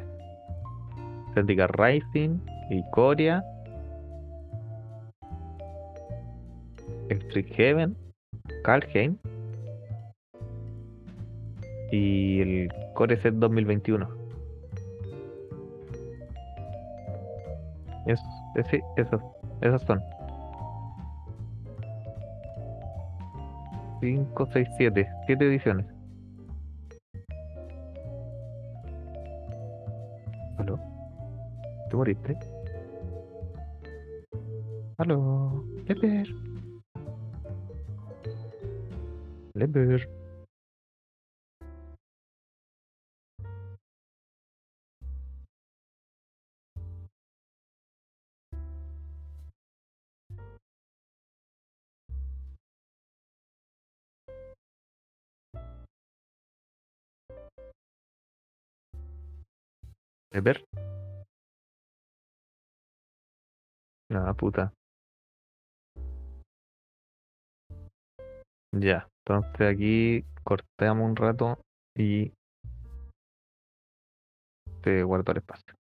[1.35, 2.41] Zendikar Rising.
[2.71, 3.43] Ikoria.
[7.09, 7.97] Electric Heaven.
[8.65, 9.19] Kalheim.
[11.91, 14.09] Y el Core Set 2021.
[18.07, 18.21] Es,
[18.57, 19.21] ese, esos,
[19.61, 20.03] esos son.
[24.01, 25.09] 5, 6, 7.
[25.27, 25.87] 7 ediciones.
[31.93, 32.39] ¿Te moriste?
[34.97, 35.63] ¿Aló?
[35.87, 36.27] Leper.
[39.53, 40.09] Leper.
[60.31, 60.92] Leper.
[64.15, 64.73] Ah, puta.
[68.75, 71.59] Ya, entonces aquí cortamos un rato
[71.97, 72.33] y
[74.83, 75.75] te guardo el espacio.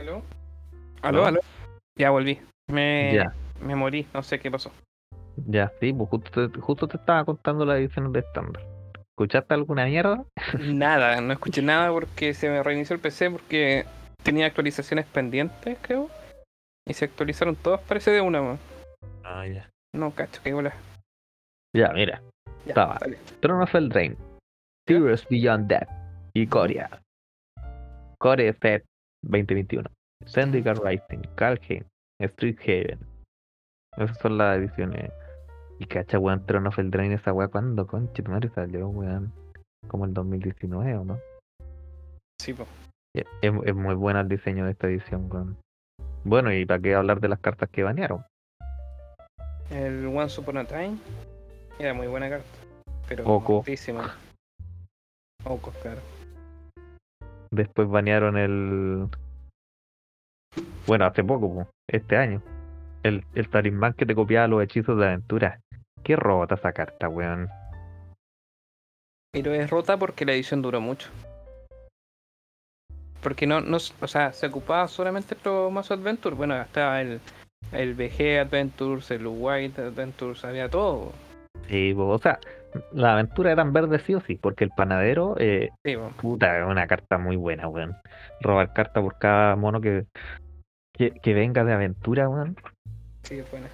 [0.00, 0.22] ¿Aló?
[1.02, 1.26] ¿Aló?
[1.26, 1.40] ¿Aló?
[1.98, 2.40] Ya volví.
[2.68, 4.70] Me, Ya, me morí, no sé qué pasó.
[5.36, 8.62] ya, sí, pues justo te, justo te estaba contando las ediciones de estándar.
[9.16, 10.24] ¿Escuchaste alguna mierda?
[10.58, 13.84] Nada, no escuché nada porque se me reinició el PC porque
[14.22, 16.08] tenía actualizaciones pendientes, creo.
[16.88, 18.58] Y se actualizaron todas, parece de una, weón.
[19.24, 19.68] Ah, ya.
[19.94, 20.72] No, cacho, qué bola.
[21.76, 22.22] Ya, mira.
[22.64, 22.98] Ya, Estaba.
[23.00, 23.18] dale.
[23.40, 24.16] Throne of Eldraine,
[24.86, 25.88] Heroes Beyond Death
[26.34, 26.88] y Coria.
[28.18, 28.82] Core Fed
[29.22, 29.88] 2021,
[30.26, 31.84] Syndicate Rising, Calheim,
[32.20, 32.98] Street Haven.
[33.96, 35.10] Esas son las ediciones.
[35.78, 39.32] Y cacha, weón, Throne of Eldraine, esa weá, ¿cuándo, conche, tu madre salió, weón?
[39.88, 41.18] Como el 2019, ¿o no?
[42.40, 42.66] Sí, po.
[43.14, 45.56] Es, es muy buena el diseño de esta edición, weón.
[46.24, 48.24] Bueno, y para qué hablar de las cartas que banearon.
[49.70, 50.98] El Once Upon a Time
[51.78, 52.46] era muy buena carta.
[53.08, 53.64] Pero Oco.
[55.44, 56.00] Oco, claro.
[57.52, 59.08] Después banearon el.
[60.86, 62.42] Bueno, hace poco, po, este año.
[63.02, 65.60] El, el talismán que te copiaba los hechizos de aventura.
[66.02, 67.48] Qué rota esa carta, weón.
[69.32, 71.08] Pero es rota porque la edición duró mucho.
[73.22, 76.34] Porque no, no, o sea, se ocupaba solamente los mazos Adventure.
[76.34, 77.20] Bueno, estaba el,
[77.72, 81.12] el VG Adventures, el White Adventures, había todo.
[81.68, 82.40] Sí, o sea,
[82.92, 86.86] la aventura eran verdes sí o sí, porque el panadero, eh, Sí, puta, es una
[86.86, 87.96] carta muy buena, weón.
[88.40, 90.06] Robar carta por cada mono que,
[90.92, 92.56] que, que venga de aventura, weón.
[93.22, 93.68] sí, es buena.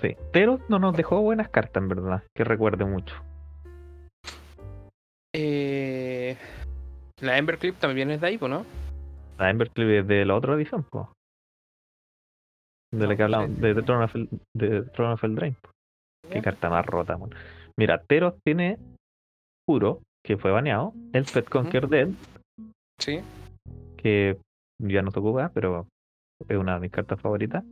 [0.00, 0.16] Sí.
[0.32, 3.14] Pero no nos dejó buenas cartas, en verdad, que recuerde mucho.
[5.34, 6.36] Eh,
[7.20, 8.64] la Emberclip también es de ahí, ¿no?
[9.38, 11.12] La Embercliff es de la otra edición, po.
[12.92, 13.82] De la que hablamos, de, sí.
[13.82, 14.14] Throne of,
[14.54, 15.56] de Throne of Eldraine.
[16.30, 17.34] Qué carta más rota, weón.
[17.78, 18.78] Mira, Teros tiene
[19.66, 20.92] Puro, que fue baneado.
[21.12, 22.08] El Pet Conquer Dead,
[23.00, 23.20] Sí.
[23.96, 24.38] que
[24.78, 25.86] ya no se ocupa, pero
[26.48, 27.64] es una de mis cartas favoritas.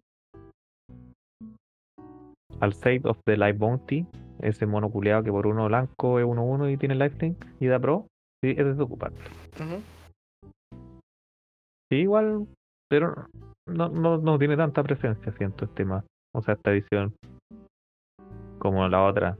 [2.60, 4.06] Al Save of the Life Bounty,
[4.40, 8.06] ese mono culeado que por uno blanco es 1-1 y tiene lifelink y da pro,
[8.42, 9.10] sí, ese se ocupa.
[11.90, 12.46] Sí, igual,
[12.88, 13.26] pero
[13.68, 16.04] no, no, no tiene tanta presencia, siento, este más.
[16.34, 17.14] O sea, esta edición
[18.58, 19.36] como la otra.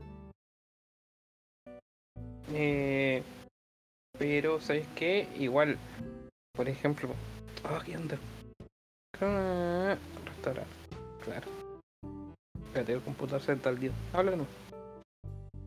[2.54, 3.22] Eh,
[4.18, 5.26] pero, ¿sabes qué?
[5.38, 5.78] Igual,
[6.52, 7.08] por ejemplo.
[7.64, 8.18] Oh, ¿qué onda?
[9.20, 10.66] Ah, Restaurar.
[11.24, 11.48] Claro.
[12.66, 13.92] Espérate, el computador se está al día.
[14.12, 14.46] Háblanos.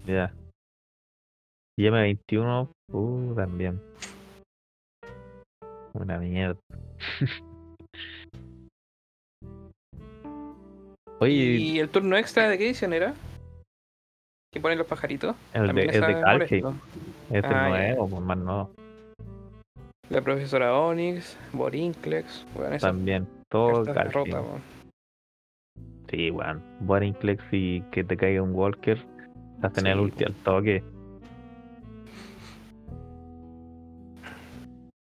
[0.05, 0.33] Ya.
[1.77, 3.81] Y M21, uh, también.
[5.93, 6.59] Una mierda.
[11.19, 13.15] Oye, ¿Y el turno extra de qué edición era?
[14.55, 15.35] ¿Que ponen los pajaritos?
[15.51, 16.23] el de, es de es Calheim,
[16.63, 16.73] molesto.
[17.29, 18.69] ese Ah, nuevo, pues más no.
[20.09, 22.45] La profesora Onyx, Borinclex.
[22.55, 24.61] Bueno, esa También, todo weón.
[26.09, 26.63] Sí, weón.
[26.79, 28.97] Borinclex y que te caiga un Walker,
[29.61, 30.03] hacen el Sí.
[30.05, 30.83] ulti al toque.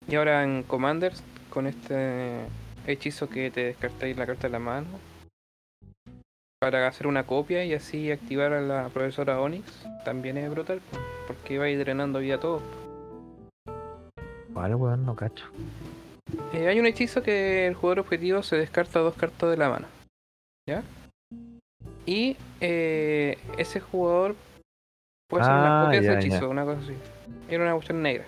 [0.09, 2.39] Y ahora en Commanders, con este
[2.87, 4.87] hechizo que te descartáis la carta de la mano,
[6.63, 10.97] para hacer una copia y así activar a la profesora Onyx, también es brutal, po,
[11.27, 12.63] porque va a ir drenando vida a todos.
[14.51, 15.47] Vale, weón, no cacho.
[16.53, 19.89] Eh, hay un hechizo que el jugador objetivo se descarta dos cartas de la mano.
[20.69, 20.85] ¿Ya?
[22.07, 24.37] Y eh, ese jugador
[25.29, 26.21] puede hacer una Ah, copia de ese ya.
[26.21, 26.95] hechizo, una cosa así.
[27.49, 28.25] Era una cuestión negra.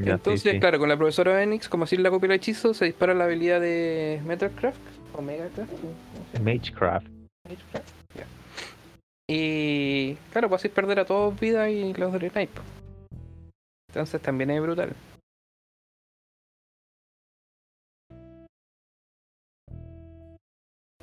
[0.00, 0.58] Ya, Entonces, sí.
[0.58, 3.60] claro, con la profesora Enix, como así la copia del hechizo, se dispara la habilidad
[3.60, 4.78] de Metalcraft
[5.18, 5.70] o Megacraft.
[5.70, 5.94] ¿cómo
[6.30, 6.44] se llama?
[6.44, 7.08] Magecraft.
[7.44, 8.26] Magecraft, ya.
[9.28, 12.60] Y claro, pues así perder a todos vida y los de Snipe.
[13.90, 14.94] Entonces también es brutal.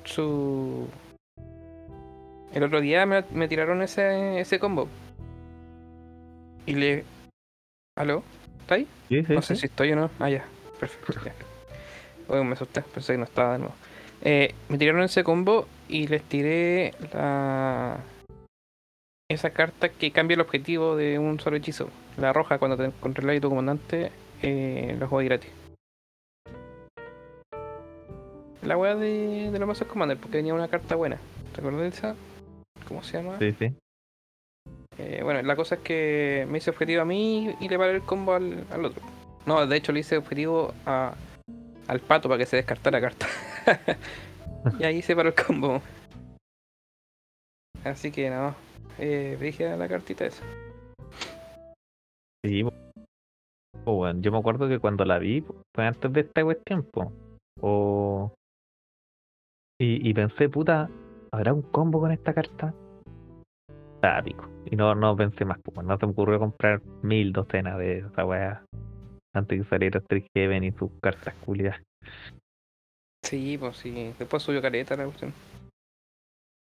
[0.04, 0.88] Su.
[2.54, 4.88] El otro día me, me tiraron ese, ese combo.
[6.64, 7.04] Y le.
[7.96, 8.22] ¿Aló?
[8.60, 8.88] ¿Está ahí?
[9.08, 9.60] Sí, sí, No sé sí.
[9.62, 10.10] si estoy o no.
[10.18, 10.44] Ah, ya.
[10.80, 11.20] Perfecto.
[11.24, 12.42] Ya.
[12.42, 12.82] Me asusté.
[12.82, 13.74] Pensé que no estaba de nuevo.
[14.22, 17.98] Eh, me tiraron ese combo y les tiré la...
[19.28, 21.90] Esa carta que cambia el objetivo de un solo hechizo.
[22.16, 25.50] La roja cuando te controlas tu comandante eh, lo juegas gratis.
[28.62, 31.18] La wea de, de los mazos Commander porque tenía una carta buena.
[31.52, 32.16] ¿Te acuerdas de esa?
[32.86, 33.38] ¿Cómo se llama?
[33.38, 33.72] Sí, sí.
[34.98, 38.02] Eh, bueno, la cosa es que me hice objetivo a mí y le paré el
[38.02, 39.02] combo al, al otro.
[39.44, 41.14] No, de hecho le hice objetivo a,
[41.88, 43.26] al pato para que se descartara la carta.
[44.78, 45.80] y ahí se paró el combo.
[47.84, 48.54] Así que no,
[48.98, 50.44] eh, dije la cartita esa.
[52.44, 52.72] Sí, po.
[53.84, 55.44] Oh, weón, yo me acuerdo que cuando la vi
[55.74, 57.12] fue antes de esta cuestión, po.
[57.60, 58.32] O...
[59.78, 60.88] Y, pensé, puta,
[61.30, 62.74] ¿habrá un combo con esta carta?
[63.96, 64.48] Estaba pico.
[64.64, 68.24] Y no, no pensé más, pues no se me ocurrió comprar mil docenas de esa
[68.24, 68.62] weá
[69.36, 71.80] antes que saliera Street Heaven y sus cartas culiadas.
[73.24, 74.14] Sí, pues sí.
[74.18, 75.32] Después subió careta la cuestión.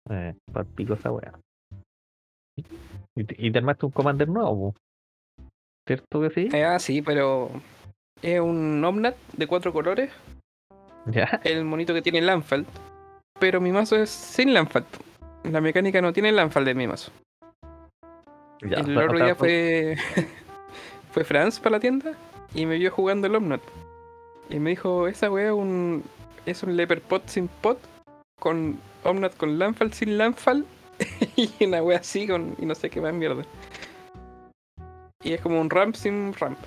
[0.10, 1.34] Eh, pa'l pico esa weá.
[3.16, 4.74] Y, te- y te armaste un Commander nuevo.
[5.88, 6.50] ¿cierto que sí?
[6.54, 7.50] Eh, ah, sí, pero
[8.22, 10.12] es un Omnat de cuatro colores.
[11.06, 11.40] Ya.
[11.44, 12.66] El monito que tiene Landfall.
[13.40, 14.86] Pero mi mazo es sin Landfall.
[15.44, 17.12] La mecánica no tiene Landfall de mi mazo.
[18.62, 20.28] ya el otro día fue- fue.
[21.12, 22.18] fue Franz para la tienda
[22.58, 23.62] y me vio jugando el Omnat.
[24.50, 26.04] Y me dijo: Esa wea es un.
[26.46, 27.78] Es un Leper Pot sin pot.
[28.40, 30.66] Con Omnat con Landfall sin Landfall.
[31.36, 32.56] y una wea así con.
[32.60, 33.44] Y no sé qué más mierda.
[35.24, 36.58] Y es como un ramp sin ramp.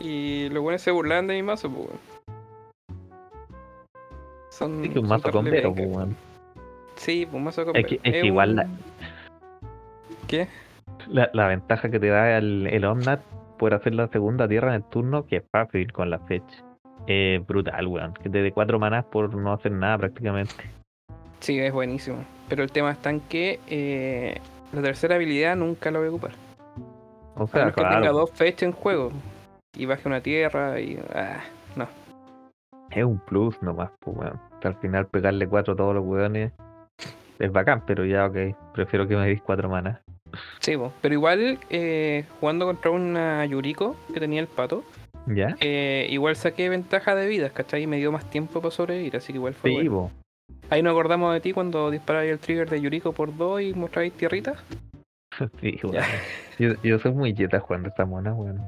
[0.00, 2.00] Y los buenos se burlan de mi mazo, pues weón.
[4.50, 4.82] Son.
[4.82, 5.62] Sí, que un mazo penca.
[5.68, 6.16] po, weón.
[6.96, 7.88] Sí, pues un mazo Es combero.
[7.88, 8.68] que- es que igual la-
[10.28, 10.48] ¿Qué?
[11.08, 13.20] La, la ventaja que te da el, el Omnat
[13.58, 16.64] por hacer la segunda tierra en el turno, que es fácil con la fecha.
[17.06, 18.14] Es brutal, weón.
[18.14, 20.54] Que te dé cuatro manás por no hacer nada prácticamente.
[21.40, 22.24] Sí, es buenísimo.
[22.48, 24.40] Pero el tema está en que eh,
[24.72, 26.32] la tercera habilidad nunca la voy a ocupar.
[27.36, 29.10] O A sea, menos que tenga dos fechas en juego.
[29.76, 30.98] Y baje una tierra y.
[31.14, 31.40] Ah,
[31.76, 31.86] no.
[32.90, 34.40] es un plus nomás, pues, weón.
[34.60, 36.52] Que al final pegarle cuatro a todos los weones
[37.38, 38.72] es bacán, pero ya, ok.
[38.72, 40.00] Prefiero que me dis cuatro manás.
[40.60, 40.92] Sí, po.
[41.00, 44.84] pero igual eh, jugando contra una Yuriko que tenía el pato,
[45.26, 45.56] ¿Ya?
[45.60, 47.82] eh, igual saqué ventaja de vidas, ¿cachai?
[47.82, 50.10] Y me dio más tiempo para sobrevivir, así que igual fue Sí, bueno.
[50.70, 54.12] Ahí nos acordamos de ti cuando disparabas el trigger de Yuriko por dos y mostrabais
[54.12, 54.58] tierritas.
[55.60, 55.94] Sí, weón.
[55.96, 56.06] Ya.
[56.58, 58.58] Yo, yo soy muy jeta jugando esta mona, weón.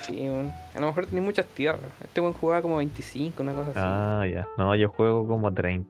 [0.00, 0.50] Sí, weón.
[0.74, 1.90] a lo mejor tenía muchas tierras.
[2.02, 3.78] Este buen jugaba como 25, una cosa así.
[3.82, 4.48] Ah, ya.
[4.56, 5.88] No, yo juego como 30.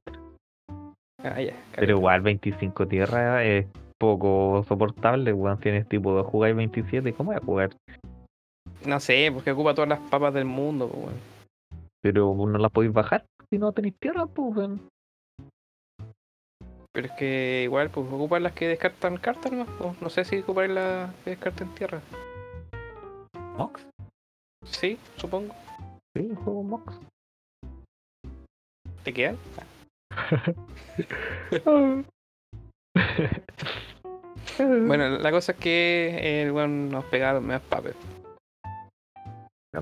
[1.22, 1.54] Ah, ya.
[1.76, 3.66] Pero igual 25 tierras es
[4.00, 5.60] poco soportable, weón.
[5.60, 7.76] Tienes tipo de jugar 27, ¿cómo voy a jugar?
[8.86, 11.20] No sé, porque ocupa todas las papas del mundo, po, weón.
[12.00, 14.88] Pero no las podéis bajar si no tenéis tierra, pues, weón.
[16.92, 19.94] Pero es que igual, pues ocupan las que descartan cartas nomás, po.
[20.00, 22.00] No sé si ocupan las que descartan tierra.
[23.56, 23.86] Mox.
[24.64, 25.54] Sí, supongo.
[26.16, 26.98] Sí, juego Mox.
[29.04, 29.36] ¿Te quedan?
[34.86, 37.94] Bueno, la cosa es que el weón nos pegaron me papel.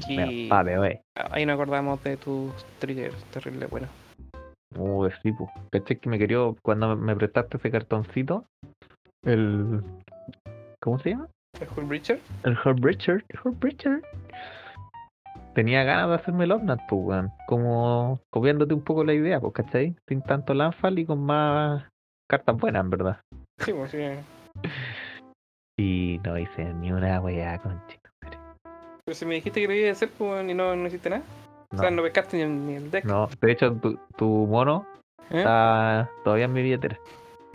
[0.08, 1.00] y- Vale, wey.
[1.30, 3.88] Ahí nos acordamos de tus triggers, terrible bueno.
[4.76, 5.50] Uy, sí, pues.
[5.72, 8.44] ¿Cachai que me quería cuando me prestaste ese cartoncito?
[9.24, 9.82] El.
[10.80, 11.28] ¿Cómo se llama?
[11.60, 12.20] ¿El Hull Breacher?
[12.44, 13.24] El Herb Richard.
[13.30, 14.02] Herb Richard.
[15.54, 17.32] Tenía ganas de hacerme el Omnat, pues, weón.
[17.46, 19.96] Como copiándote un poco la idea, pues, ¿cachai?
[20.08, 21.84] Sin tanto Landfall y con más
[22.30, 23.20] cartas buenas, en verdad.
[23.58, 23.98] Sí, pues sí.
[25.78, 28.08] Y no hice ni una weá, conchito.
[29.04, 31.22] Pero si me dijiste que lo ibas a hacer, pues, y no, no hiciste nada.
[31.72, 33.04] O sea, No, pescaste ni, el- ni el deck.
[33.04, 33.28] no.
[33.40, 34.86] De hecho, tu, tu mono
[35.30, 35.38] ¿Eh?
[35.38, 36.98] está todavía en mi billetera.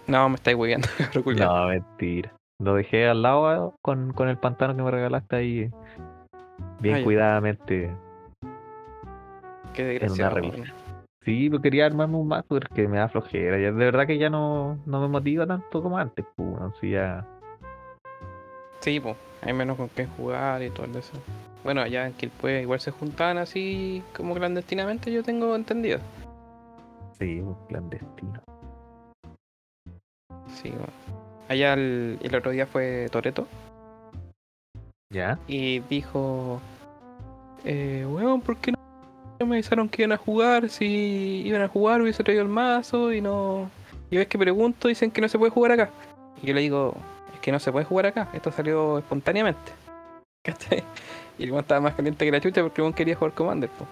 [0.08, 0.88] No, me estáis hueveando.
[1.38, 2.32] No, mentira.
[2.62, 5.72] Lo dejé al lado con, con el pantano que me regalaste ahí.
[6.80, 7.92] Bien cuidadamente.
[9.74, 10.36] Qué desgraciado.
[10.36, 10.74] revista.
[11.26, 13.58] Sí, pero quería armarme un mazo porque me da flojera.
[13.58, 16.26] Ya, de verdad que ya no, no me motiva tanto como antes.
[16.36, 17.26] Pues, bueno, ya.
[18.82, 21.14] Sí, pues, hay menos con qué jugar y todo eso.
[21.64, 26.00] Bueno, allá en Quilpue igual se juntaban así como clandestinamente, yo tengo entendido.
[27.18, 28.44] Sí, pues, clandestino.
[30.48, 30.88] Sí, bueno.
[31.48, 33.48] Allá el, el otro día fue Toreto
[35.10, 35.38] ¿Ya?
[35.48, 36.60] y dijo,
[37.64, 38.83] eh, weón, ¿por qué no
[39.46, 40.70] me avisaron que iban a jugar?
[40.70, 43.70] Si iban a jugar hubiese traído el mazo y no...
[44.10, 45.90] Y ves que pregunto, dicen que no se puede jugar acá.
[46.42, 46.96] Y yo le digo,
[47.34, 49.72] es que no se puede jugar acá, esto salió espontáneamente.
[51.40, 53.88] Y el weón estaba más caliente que la chucha porque el quería jugar Commander, po.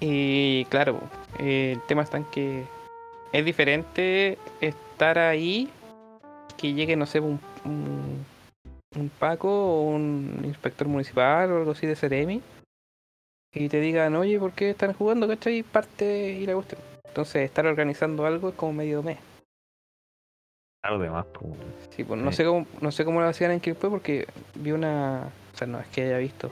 [0.00, 0.98] Y claro,
[1.38, 2.64] el tema está en que
[3.32, 5.68] es diferente estar ahí
[6.56, 8.24] que llegue, no sé, un, un,
[8.96, 12.40] un Paco o un inspector municipal o algo así de Ceremi
[13.54, 15.28] y te digan, oye, ¿por qué están jugando?
[15.28, 15.62] ¿Cachai?
[15.62, 16.80] Parte y la cuestión.
[17.04, 19.18] Entonces, estar organizando algo es como medio mes.
[20.82, 21.54] Claro, demás, pues.
[21.90, 24.26] Sí, pues no sé cómo, no sé cómo lo hacían en Quilpue porque
[24.56, 25.30] vi una.
[25.52, 26.50] O sea, no es que haya visto.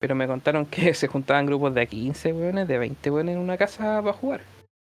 [0.00, 3.56] Pero me contaron que se juntaban grupos de 15 weones, de 20 weones en una
[3.56, 4.40] casa para jugar.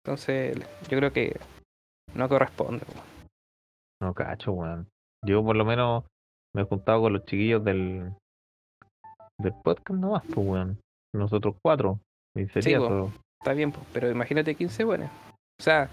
[0.03, 0.57] Entonces,
[0.89, 1.39] yo creo que
[2.13, 2.85] no corresponde.
[2.85, 2.93] po.
[4.01, 4.87] No cacho, weón.
[5.25, 6.03] Yo por lo menos
[6.53, 8.13] me he juntado con los chiquillos del,
[9.39, 10.77] del podcast nomás, pues weón.
[11.13, 11.99] Nosotros cuatro.
[12.35, 13.11] Y sería todo.
[13.41, 15.11] Está bien, pues, pero imagínate 15 buenas.
[15.59, 15.89] O sea,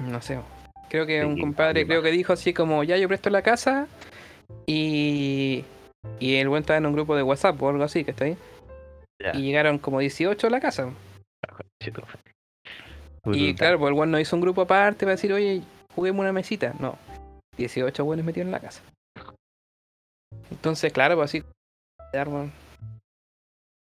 [0.00, 0.40] no sé.
[0.88, 3.88] Creo que un compadre creo que dijo así como, ya yo presto la casa
[4.66, 5.64] y,
[6.20, 8.36] y el buen estaba en un grupo de WhatsApp o algo así, que está ahí.
[9.22, 9.34] Ya.
[9.34, 10.90] Y llegaron como 18 a la casa.
[13.24, 15.62] Y claro, pues el buen no hizo un grupo aparte para decir, oye,
[15.94, 16.74] juguemos una mesita.
[16.78, 16.98] No,
[17.56, 18.82] 18 buenos metidos en la casa.
[20.50, 21.42] Entonces, claro, pues así.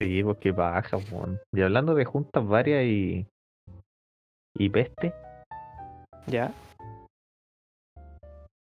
[0.01, 1.39] Sí, porque baja, weón.
[1.53, 3.27] Y hablando de juntas varias y.
[4.55, 5.13] y peste,
[6.27, 6.51] Ya.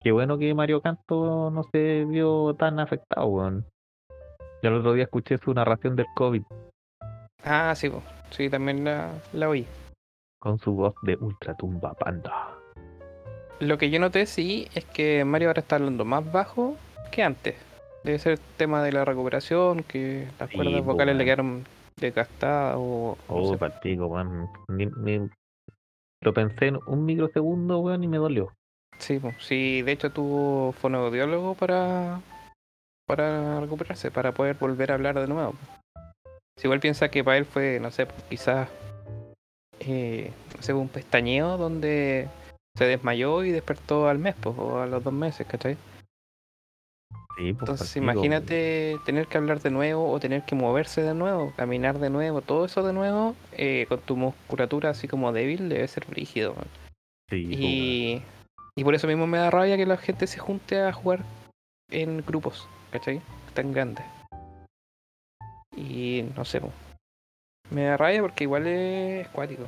[0.01, 3.65] qué bueno que Mario Canto no se vio tan afectado, weón.
[4.63, 6.43] Yo el otro día escuché su narración del COVID
[7.43, 8.03] Ah, sí, pues.
[8.29, 9.65] Sí, también la, la oí.
[10.39, 12.55] con su voz de Ultratumba Panda.
[13.59, 16.75] Lo que yo noté sí es que Mario ahora está hablando más bajo
[17.11, 17.55] que antes.
[18.03, 21.63] Debe ser el tema de la recuperación, que las Sí, cuerdas po, vocales le quedaron
[21.99, 23.17] desgastadas o...
[23.29, 23.57] no Oh, sé.
[23.57, 24.49] partido, weón.
[26.23, 28.53] Lo pensé en un microsegundo, weón, y me dolió.
[28.97, 29.31] Sí, po.
[29.39, 32.21] sí, de hecho tuvo fonoaudiólogo para,
[33.07, 35.55] para recuperarse, para poder volver a hablar de nuevo.
[36.57, 38.69] Si igual piensa que para él fue, no sé, quizás
[39.79, 42.27] eh, no sé, un pestañeo donde
[42.77, 45.77] se desmayó y despertó al mes, pues, o a los dos meses, ¿cachai?
[47.41, 51.15] Sí, pues, Entonces partido, imagínate tener que hablar de nuevo o tener que moverse de
[51.15, 55.67] nuevo, caminar de nuevo, todo eso de nuevo, eh, con tu musculatura así como débil,
[55.67, 56.53] debe ser rígido.
[57.31, 57.59] Sí, pues.
[57.59, 58.21] Y,
[58.75, 61.23] y por eso mismo me da rabia que la gente se junte a jugar
[61.89, 63.21] en grupos, ¿cachai?
[63.55, 64.05] Tan grandes.
[65.75, 66.61] Y no sé,
[67.71, 69.63] me da rabia porque igual es cuático.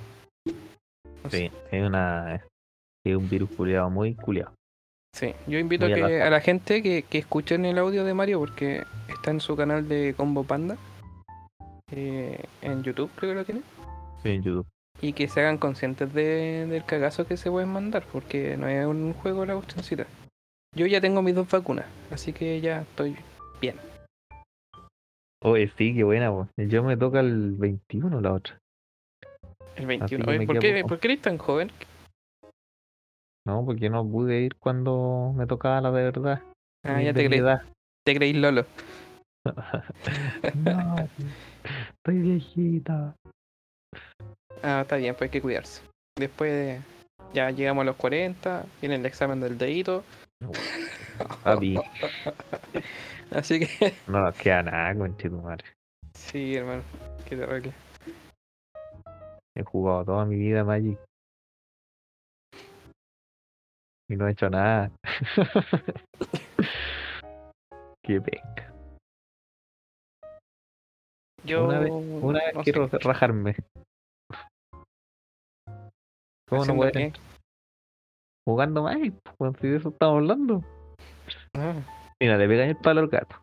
[1.24, 1.50] No sé.
[1.50, 2.36] Sí, es una.
[3.04, 4.54] Es un virus culiado muy culiado.
[5.14, 8.40] Sí, yo invito a, que, a la gente que, que escuchen el audio de Mario
[8.40, 10.78] porque está en su canal de Combo Panda.
[11.92, 13.62] eh, en YouTube creo que lo tiene.
[14.24, 14.66] Sí, en YouTube.
[15.02, 18.86] Y que se hagan conscientes de- del cagazo que se pueden mandar porque no es
[18.88, 20.08] un juego la cuestioncita.
[20.76, 23.16] Yo ya tengo mis dos vacunas, así que ya estoy
[23.62, 23.76] bien.
[25.44, 26.32] Oye, sí, qué buena.
[26.58, 28.58] Yo me toca el 21 la otra.
[29.76, 30.26] El 21.
[30.26, 30.84] que Oye, ¿por, qué.
[30.88, 31.72] ¿Por qué eres tan joven?
[33.46, 36.42] No, porque no pude ir cuando me tocaba la de verdad.
[36.86, 37.42] Ah, ya te creí,
[38.06, 38.66] te creí Lolo.
[40.56, 40.96] No,
[41.98, 43.16] estoy viejita.
[44.62, 45.82] Ah, está bien, pues hay que cuidarse.
[46.18, 46.82] Después
[47.34, 50.04] ya llegamos a los 40, viene el examen del dedito.
[51.44, 51.78] Papi,
[53.32, 55.66] Así que no nos queda nada, conchetumare.
[56.14, 56.84] sí, hermano,
[57.28, 57.74] qué terrible.
[59.56, 60.98] He jugado toda mi vida Magic.
[64.14, 64.92] Y no he hecho nada.
[68.06, 68.72] Qué penca.
[71.44, 73.56] Yo Una vez- Una vez no quiero sé, rajarme.
[76.48, 77.12] ¿Cómo no qué?
[78.46, 80.64] Jugando Magic, pues si de eso estamos hablando.
[81.56, 81.74] Ah,
[82.22, 83.42] Mira, le pegáis el palo al gato.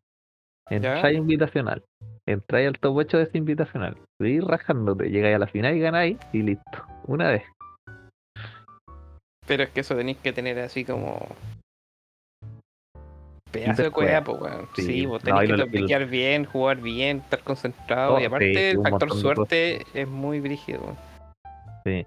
[0.69, 1.83] Entráis invitacional.
[2.29, 3.99] Entráis al top 8 de ese invitacional.
[4.21, 5.11] Seguís rajándote.
[5.11, 6.87] Llegáis a la final y ganáis y listo.
[7.09, 7.43] Una vez.
[9.51, 11.27] Pero es que eso tenéis que tener así como
[13.51, 14.69] pedazo de cueva, po, weón.
[14.77, 14.83] Sí.
[14.83, 18.15] Sí, vos No, tenés que lo- y lo- topiquear bien, jugar bien, estar concentrado.
[18.15, 20.83] Oh, y aparte sí, el factor suerte es muy brígido.
[20.83, 20.97] weón.
[21.85, 22.07] Sí.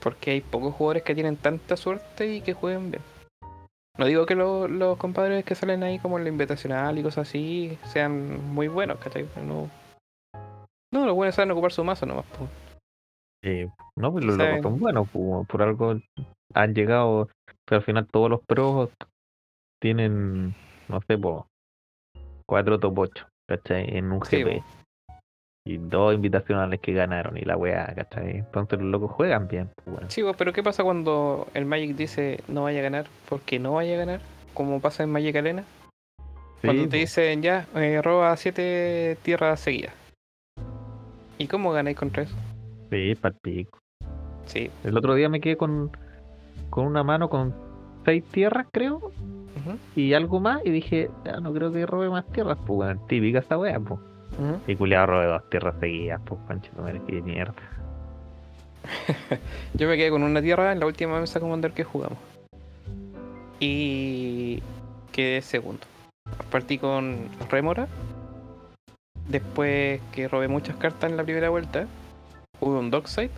[0.00, 3.02] Porque hay pocos jugadores que tienen tanta suerte y que jueguen bien.
[3.96, 7.28] No digo que lo- los compadres que salen ahí como en la invitacional y cosas
[7.28, 9.28] así sean muy buenos, ¿cachai?
[9.46, 9.70] No,
[10.92, 12.24] no los buenos saben ocupar su mazo nomás.
[12.26, 12.48] po.
[13.42, 15.08] Eh, no, pues los locos son buenos.
[15.08, 15.96] por algo
[16.54, 17.28] han llegado.
[17.64, 18.90] Pero al final todos los pros
[19.80, 20.54] tienen,
[20.88, 21.44] no sé, pues,
[22.46, 23.96] cuatro top 8, ¿cachai?
[23.96, 24.62] En un Sí, GP.
[25.66, 28.38] Y dos invitacionales que ganaron y la weá, ¿cachai?
[28.38, 30.10] Entonces los locos juegan bien, pues, bueno.
[30.10, 33.06] Sí, pero ¿qué pasa cuando el Magic dice no vaya a ganar?
[33.28, 34.20] Porque no vaya a ganar,
[34.54, 35.64] como pasa en Magic Arena.
[36.62, 39.94] Cuando te dicen ya, eh, roba siete tierras seguidas.
[41.38, 42.36] ¿Y cómo ganáis contra eso?
[42.90, 43.78] Sí, pa'l pico.
[44.46, 44.70] Sí.
[44.84, 45.90] El otro día me quedé con,
[46.70, 47.54] con una mano con
[48.04, 49.12] seis tierras, creo,
[49.94, 53.40] y algo más, y dije, ya no creo que robe más tierras, pues, bueno, típica
[53.40, 54.00] esa wea, pues.
[54.38, 54.58] ujú.
[54.66, 57.54] Y culiado robé dos tierras seguidas, pues, panchito, madre, qué mierda.
[59.74, 62.18] Yo me quedé con una tierra en la última mesa commander que jugamos.
[63.60, 64.62] Y
[65.12, 65.82] quedé segundo.
[66.50, 67.86] Partí con Remora.
[69.28, 71.86] Después que robé muchas cartas en la primera vuelta,
[72.60, 73.30] jugué un Dockside.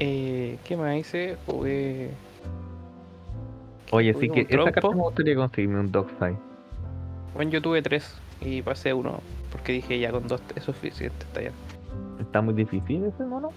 [0.00, 1.36] Eh, ¿Qué más hice?
[1.46, 2.10] Jugué.
[3.92, 6.36] Oye, sí que esa carta me gustaría conseguirme un Dockside.
[7.34, 9.20] Bueno, yo tuve tres y pasé uno
[9.52, 11.52] porque dije ya con dos es suficiente, está bien.
[12.20, 13.50] ¿Está muy difícil ese mono?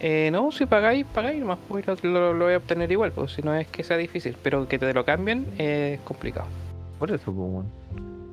[0.00, 3.54] Eh, no, si pagáis, pagáis nomás, pues lo, voy a obtener igual, pues si no
[3.54, 6.46] es que sea difícil, pero que te lo cambien es complicado.
[6.98, 7.66] Por eso, pues, weón.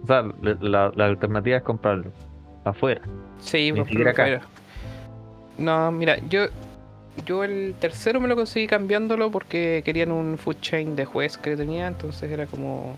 [0.03, 2.11] O sea, la, la- la alternativa es comprarlo
[2.63, 3.01] afuera.
[3.39, 4.41] Sí, Ni por siquiera acá.
[5.57, 6.45] No, mira, yo
[7.25, 11.55] yo el tercero me lo conseguí cambiándolo porque querían un food chain de juez que
[11.57, 12.97] tenía, entonces era como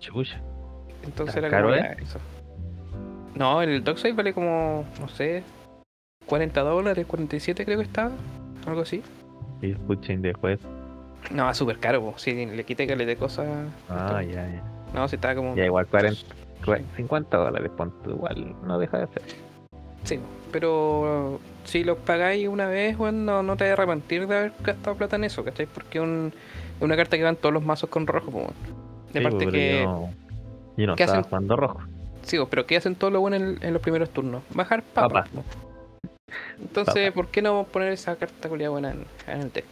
[0.00, 0.40] Chucha.
[1.04, 1.96] entonces ¿Está era caro, como eh?
[2.02, 2.18] eso.
[3.34, 5.44] No, el Dockside vale como, no sé,
[6.26, 8.10] 40 dólares, 47 creo que estaba,
[8.66, 9.02] algo así.
[9.62, 10.58] Y el food chain de juez.
[11.30, 12.18] No, súper caro, po.
[12.18, 13.46] si le quité que le de cosas.
[13.88, 14.62] Ah, ya, ya.
[14.92, 15.54] No, si estaba como.
[15.54, 16.20] Ya igual 40,
[16.64, 19.22] cua- 50 dólares, ponte, igual no deja de ser.
[20.04, 20.18] Sí,
[20.52, 24.96] pero si los pagáis una vez, bueno, no, te vas a arrepentir de haber gastado
[24.96, 25.66] plata en eso, ¿cachai?
[25.66, 26.32] Porque es un,
[26.80, 28.46] una carta que van todos los mazos con rojo, pues.
[29.12, 29.80] De Sí, parte pero que.
[29.82, 30.10] Yo no,
[30.76, 31.28] yo no ¿qué estaba hacen?
[31.30, 31.80] jugando rojo.
[32.22, 34.42] Sí, pues, pero ¿qué hacen todo lo bueno en, en los primeros turnos?
[34.54, 35.28] Bajar papas.
[35.28, 35.44] Papas.
[35.44, 35.44] po.
[36.60, 39.64] Entonces, ¿por qué no poner esa carta culia buena en, en el deck?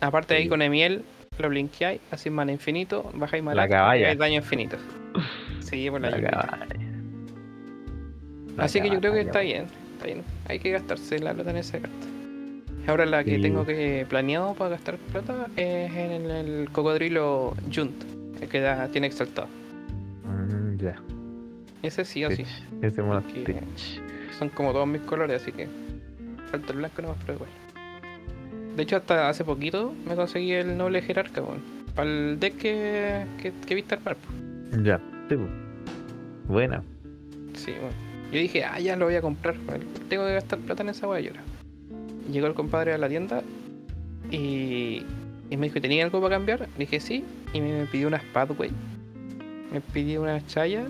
[0.00, 0.48] Aparte ahí Sí.
[0.48, 1.04] con Emiel,
[1.38, 4.12] lo blinkeáis, así mana infinito, bajáis mana La caballa.
[4.12, 4.76] y daño infinito.
[5.60, 6.66] Sí, por la La
[8.60, 10.22] Así que yo creo que está bien, está bien.
[10.48, 12.06] Hay que gastarse la plata en esa carta.
[12.86, 13.42] Ahora la que Sí.
[13.42, 18.02] tengo que planeado para gastar plata es en el, el cocodrilo Junt,
[18.40, 19.48] el que da, tiene exaltado.
[20.24, 20.96] Mm, ya.
[21.82, 22.44] Ese sí o sí.
[22.82, 23.22] Ese mono.
[24.38, 25.68] Son como todos mis colores, así que
[26.50, 27.50] falta el blanco nomás, pero igual.
[28.76, 31.42] De hecho, hasta hace poquito me conseguí el noble jerarca,
[31.94, 34.16] Para el deck que, que, que viste armar.
[34.82, 35.40] Ya, pues.
[36.48, 36.82] Buena.
[37.54, 38.09] Sí, bueno.
[38.32, 39.56] Yo dije, ah, ya lo voy a comprar.
[40.08, 41.20] Tengo que gastar plata en esa weá.
[42.30, 43.42] Llegó el compadre a la tienda
[44.30, 45.02] y,
[45.50, 46.60] y me dijo, ¿tenía algo para cambiar?
[46.60, 47.24] Le dije, sí.
[47.52, 48.70] Y me pidió unas Pathway.
[49.72, 50.84] Me pidió una chaya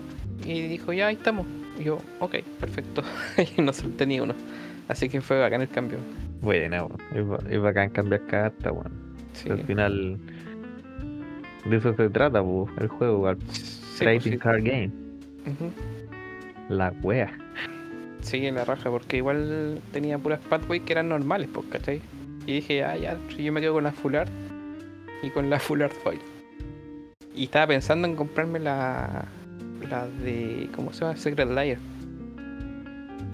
[0.45, 1.47] y dijo, ya, ahí estamos.
[1.79, 3.01] Y yo, ok, perfecto.
[3.57, 4.35] y no solo tenía uno.
[4.87, 5.97] Así que fue bacán el cambio.
[6.41, 6.73] Weón.
[7.15, 8.91] Es, ba- es bacán cambiar carta, weón.
[9.33, 9.49] Sí.
[9.49, 10.17] Al final,
[11.65, 14.37] de eso se trata, pues, el juego, al Sí, pues, Trading sí.
[14.37, 14.91] Card Game.
[15.47, 15.71] Ujú.
[16.71, 17.29] La wea.
[18.21, 22.01] Sí, en la raja, porque igual tenía puras Pathway que eran normales, pues, ¿cachai?
[22.45, 24.31] Y dije, ah, ya, yo me quedo con la Full Art
[25.21, 26.19] y con la Full Art Foil.
[27.35, 29.25] Y estaba pensando en comprarme la,
[29.89, 31.17] la de, ¿cómo se llama?
[31.17, 31.77] Secret Layer.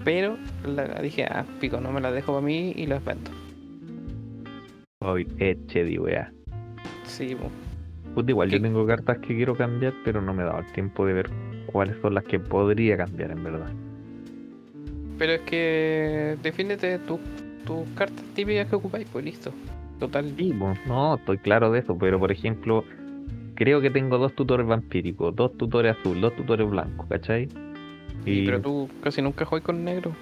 [0.04, 0.36] Pero
[0.66, 3.30] la, dije, ah, pico, no me la dejo para mí y las vendo.
[5.00, 6.32] Hoy, eche de wea.
[7.04, 8.28] Sí, pues.
[8.28, 11.12] Igual yo tengo cartas que quiero cambiar, pero no me he dado el tiempo de
[11.12, 11.30] ver
[11.72, 13.70] cuáles son las que podría cambiar en verdad.
[15.18, 17.18] Pero es que defiéndete tus
[17.66, 19.52] tus cartas típicas que ocupáis, pues listo.
[19.98, 20.32] Total.
[20.38, 22.82] Sí, pues, no, estoy claro de eso, pero por ejemplo,
[23.56, 27.48] creo que tengo dos tutores vampíricos, dos tutores azul, dos tutores blancos, ¿cachai?
[28.24, 30.12] Y, pero tú casi nunca juegas con negro.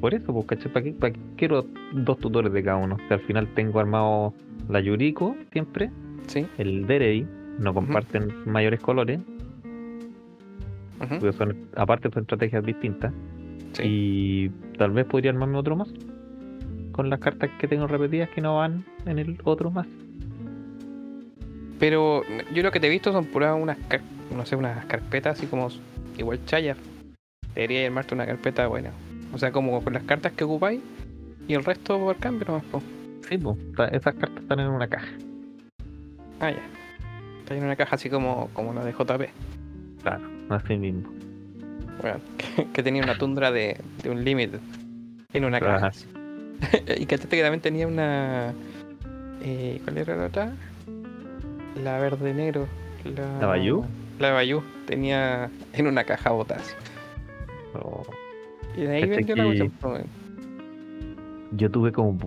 [0.00, 0.72] Por eso, pues, ¿cachai?
[0.72, 2.96] ¿Para qué, para qué quiero dos tutores de cada uno?
[3.08, 4.34] Si al final tengo armado
[4.68, 5.90] la Yuriko siempre,
[6.28, 6.46] Sí.
[6.58, 7.26] el Derei,
[7.58, 9.18] no comparten mayores colores,
[11.08, 13.12] porque son, aparte son estrategias distintas,
[13.72, 13.82] sí.
[13.84, 14.48] y
[14.78, 15.88] tal vez podría armarme otro más
[16.92, 19.86] con las cartas que tengo repetidas que no van en el otro más.
[21.80, 22.22] Pero
[22.54, 23.76] yo lo que te he visto son puras unas,
[24.34, 25.68] no sé, unas carpetas así como
[26.16, 26.76] igual chaya.
[27.54, 28.90] Debería armarte una carpeta buena.
[29.32, 30.80] O sea, como con las cartas que ocupáis
[31.48, 32.64] y el resto por cambio nomás.
[32.64, 32.80] po.
[33.28, 33.58] Sí, pues,
[33.92, 35.08] esas cartas están en una caja.
[36.40, 36.62] Ah, ya.
[37.40, 39.28] Está en una caja así como, como la de JP.
[40.02, 41.10] Claro, así mismo.
[42.00, 44.58] Bueno, que, que tenía una tundra de, de un límite
[45.32, 45.90] en una caja.
[46.96, 48.52] y que que también tenía una.
[49.42, 50.52] Eh, ¿Cuál era la otra?
[51.82, 52.66] La verde negro.
[53.16, 53.84] La, ¿La Bayou?
[54.18, 54.62] La Bayou.
[54.86, 56.60] Tenía en una caja botada.
[56.60, 56.74] así.
[57.74, 58.04] Oh.
[58.76, 59.72] Y de ahí vendió la cuestión.
[61.52, 62.18] Yo tuve como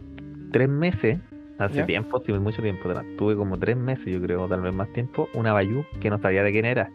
[0.51, 1.19] tres meses,
[1.57, 1.85] hace ¿Ya?
[1.85, 5.27] tiempo, sí, mucho tiempo atrás, tuve como tres meses, yo creo, tal vez más tiempo,
[5.33, 6.91] una Bayou que no sabía de quién era.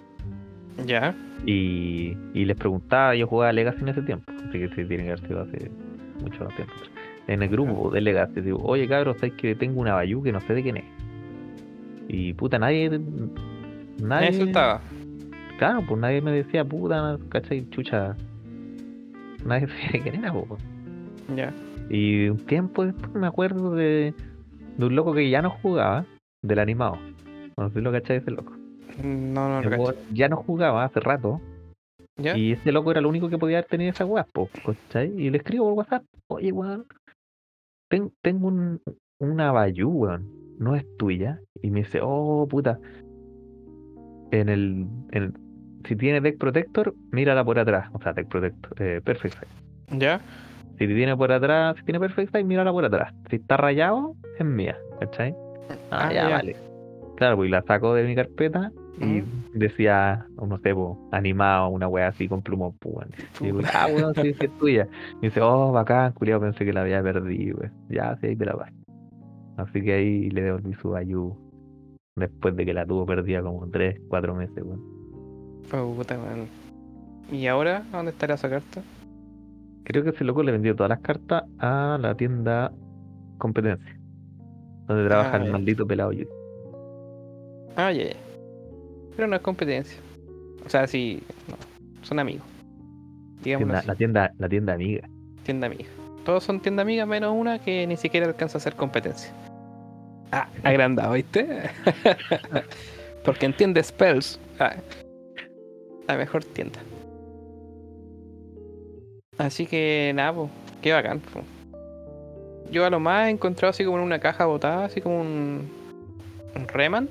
[0.87, 1.14] Ya.
[1.47, 5.11] Y, y les preguntaba, yo jugaba Legacy en ese tiempo, así que sí, tiene que
[5.12, 5.71] haber sido hace
[6.23, 6.75] mucho tiempo.
[7.27, 10.41] En el grupo de Legacy, digo, oye cabros, sabes que tengo una Bayou que no
[10.41, 10.85] sé de quién es.
[12.09, 12.91] Y puta, nadie.
[12.91, 12.99] Me
[14.03, 14.29] Nadie.
[14.31, 14.81] asustaba.
[15.59, 17.68] Claro, pues nadie me decía, puta, ¿cachai?
[17.71, 18.16] Chucha.
[19.45, 20.61] Nadie sabía de quién era, pues.
[21.37, 21.53] Ya.
[21.89, 24.12] Y un tiempo después me acuerdo de,
[24.77, 26.05] de un loco que ya no jugaba,
[26.43, 26.99] del animado.
[27.57, 28.53] No sé si lo cachai ese loco.
[29.03, 31.41] No, no, El lo ya no jugaba hace rato.
[32.17, 32.37] ¿Ya?
[32.37, 34.27] Y ese loco era el único que podía haber tenido esa weá,
[34.65, 35.11] ¿cachai?
[35.17, 36.85] Y le escribo por WhatsApp, oye weón,
[37.89, 38.81] ten- tengo un,
[39.19, 40.29] una Bayou, weón,
[40.59, 41.41] no es tuya.
[41.63, 42.79] Y me dice, oh puta,
[44.33, 45.33] en el, en el-
[45.87, 47.89] si tiene deck protector, mírala por atrás.
[47.95, 49.99] O sea, deck protector, eh, perfect size.
[49.99, 50.21] ¿Ya?
[50.79, 53.15] Si tiene por atrás, si tiene perfect size, mírala por atrás.
[53.31, 55.35] Si está rayado, es mía, ¿cachai?
[55.91, 56.37] Ah, Ah, ya, ya.
[56.37, 56.57] vale.
[57.17, 59.22] Claro, pues la saco de mi carpeta y
[59.55, 63.09] decía, no sé, pues, animado, una wea así con plumón, pues.
[63.41, 64.88] Y digo, ah, weón, sí, sí es tuya.
[65.22, 67.72] Y dice, oh, bacán, culiado, pensé que la había perdido, weón.
[67.88, 68.72] Ya, sí, ahí te la vas.
[69.57, 71.36] Así que ahí le devolví su ayú
[72.16, 74.82] después de que la tuvo perdida como 3, 4 meses, weón.
[75.70, 76.49] Puta, weón.
[77.30, 77.84] ¿Y ahora?
[77.93, 78.82] ¿A dónde estará esa carta?
[79.84, 82.72] Creo que ese loco le vendió todas las cartas a la tienda
[83.38, 83.99] competencia,
[84.86, 86.28] donde trabaja Ah, el maldito pelado Yuki.
[87.76, 88.16] Ah, ya, ya.
[89.21, 89.99] Pero no es competencia.
[90.64, 91.57] O sea, sí, no.
[92.07, 92.43] Son amigos.
[93.43, 95.07] Tienda- la tienda, la tienda amiga.
[95.43, 95.85] Tienda amiga.
[96.25, 99.31] Todos son tienda amiga menos una que ni siquiera alcanza a hacer competencia.
[100.33, 101.47] Ah, agrandado, ¿viste?
[103.27, 104.41] Porque entiende spells.
[104.59, 104.77] Ah,
[106.09, 106.79] la mejor tienda.
[109.37, 110.49] Así que nada, po,
[110.81, 111.21] qué bacán.
[111.21, 111.43] po.
[112.71, 115.68] Yo a lo más he encontrado así como en una caja botada, así como un,
[116.57, 117.11] un remant,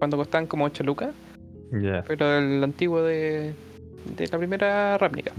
[0.00, 1.14] cuando costaban como 8 lucas,
[1.82, 3.52] Ya, pero el antiguo de,
[4.16, 5.32] de la primera réplica.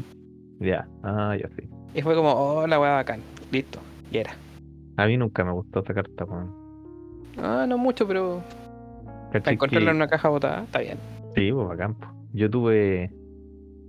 [0.60, 1.68] ya, ah, ya sí.
[1.94, 3.22] Y fue como, oh, la weá bacán,
[3.52, 3.80] listo,
[4.12, 4.36] y era.
[4.98, 6.52] A mí nunca me gustó esa carta, weón.
[7.38, 8.42] Ah, no mucho, pero
[9.04, 10.98] para ¿Cachai encontrarla en una caja botada, está bien.
[11.36, 11.96] Sí, pues bacán.
[11.96, 12.08] po.
[12.34, 13.12] Yo tuve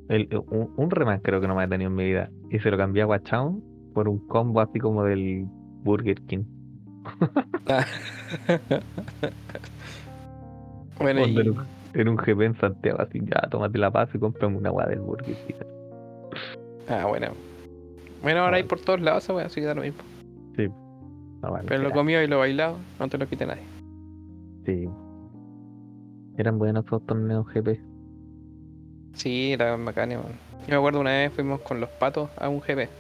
[0.09, 2.31] el, un, un remand creo que no me he tenido en mi vida.
[2.51, 3.63] Y se lo cambié a Wachown
[3.95, 5.47] por un combo así como del
[5.83, 6.45] Burger King.
[10.99, 11.55] bueno, Onda en, y,
[11.97, 15.01] en un GP en Santiago, así, ya, tómate la paz y cómprame una weá del
[15.01, 15.37] Burger
[16.89, 17.29] ah, bueno.
[18.23, 20.03] Bueno, ahora hay por todos lados esa weá, así que da lo mismo.
[21.43, 23.63] No, vale, Pero lo comió y lo bailado, no te lo quite nadie.
[24.65, 24.89] sí.
[26.39, 27.81] Eran buenos esos torneos GP.
[29.15, 30.39] Sí, era bacán, man.
[30.67, 32.91] Yo me acuerdo una vez fuimos con los patos a un GP.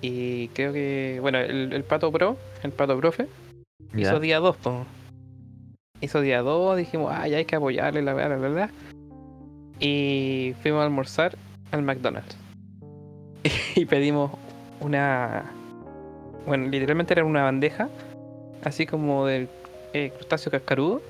[0.00, 3.28] Y creo que, bueno, el, el pato pro, el pato profe,
[3.92, 4.56] Ya, hizo día 2,
[6.04, 8.70] Hizo día 2, dijimos, ah, ya hay que apoyarle, la verdad, la verdad.
[9.80, 11.34] Y fuimos a almorzar
[11.70, 12.36] al McDonald's.
[13.74, 14.32] y pedimos
[14.80, 15.50] una.
[16.46, 17.88] Bueno, literalmente era una bandeja,
[18.64, 19.48] así como del
[19.94, 21.00] eh, crustáceo cascarudo,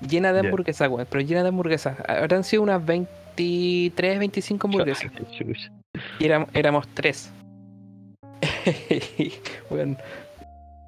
[0.00, 1.96] llena de hamburguesas, weón, pero llena de hamburguesas.
[2.08, 5.12] Habrán sido unas 23, 25 hamburguesas.
[6.18, 7.30] Y éramos, éramos tres.
[9.70, 9.96] bueno,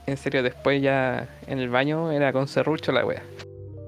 [0.06, 3.22] en serio, después ya en el baño era con serrucho la wea.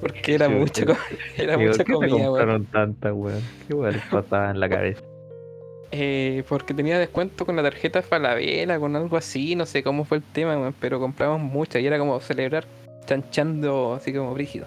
[0.01, 0.97] Porque era Sí, mucha, co-
[1.39, 2.27] era Digo, mucha ¿qué comida, weón.
[2.27, 3.43] compraron tanta, weón?
[3.67, 5.01] ¿Qué weón les pasaba en la cabeza?
[5.95, 10.17] Eh, porque tenía descuento con la tarjeta Falabella, con algo así, no sé cómo fue
[10.19, 12.65] el tema, weón, pero compramos muchas y era como celebrar
[13.05, 14.67] chanchando así como brígido.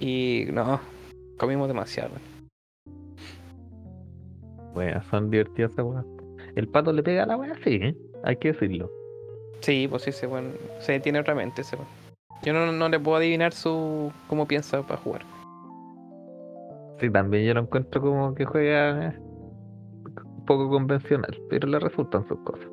[0.00, 0.80] Y no,
[1.36, 2.38] comimos demasiado, weón.
[4.74, 6.04] Bueno, son divertidas esas weas.
[6.54, 7.94] El pato le pega a la wea, sí, ¿eh?
[8.24, 8.90] hay que decirlo.
[9.60, 11.88] Sí, pues sí, ese weón se tiene otra mente ese weón.
[12.42, 15.22] Yo no, no le puedo adivinar su cómo piensa para jugar.
[17.00, 22.26] Sí, también yo lo encuentro como que juega eh, un poco convencional, pero le resultan
[22.26, 22.66] sus cosas.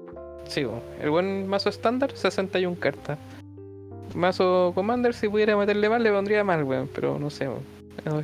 [0.46, 0.66] Sí,
[1.02, 3.18] el buen mazo estándar, 61 cartas.
[4.16, 7.76] Mazo Commander, si pudiera meterle más, le pondría más, weón, pero no sé, weón.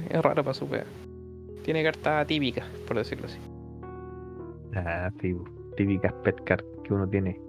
[0.10, 0.86] Es, raro para su wea.
[1.64, 3.38] Tiene cartas típicas, por decirlo así.
[4.76, 5.36] Ah, sí,
[5.76, 7.40] típicas pet cards que uno tiene,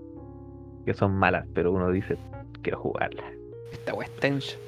[0.85, 2.17] que son malas, pero uno dice,
[2.63, 3.25] quiero jugarlas.
[3.73, 4.59] Esta wea es Tench.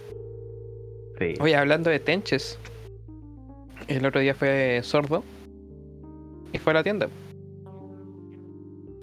[1.19, 2.59] Sí, Oye, hablando de Tenches,
[3.87, 5.23] el otro día fue sordo
[6.53, 7.09] y fue a la tienda.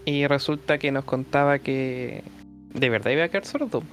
[0.06, 2.24] Y resulta que nos contaba que
[2.74, 3.84] de verdad iba a quedar sordo.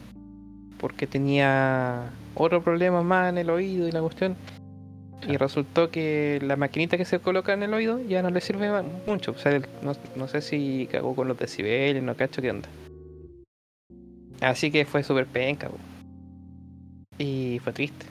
[0.78, 4.36] Porque tenía otro problema más en el oído y la cuestión.
[5.28, 8.70] Y resultó que la maquinita que se coloca en el oído ya no le sirve
[9.06, 9.32] mucho.
[9.32, 12.68] O sea, no, no sé si cagó con los decibeles, no cacho qué onda.
[14.40, 15.68] Así que fue súper penca.
[15.68, 15.76] po.
[17.18, 18.06] Y fue triste.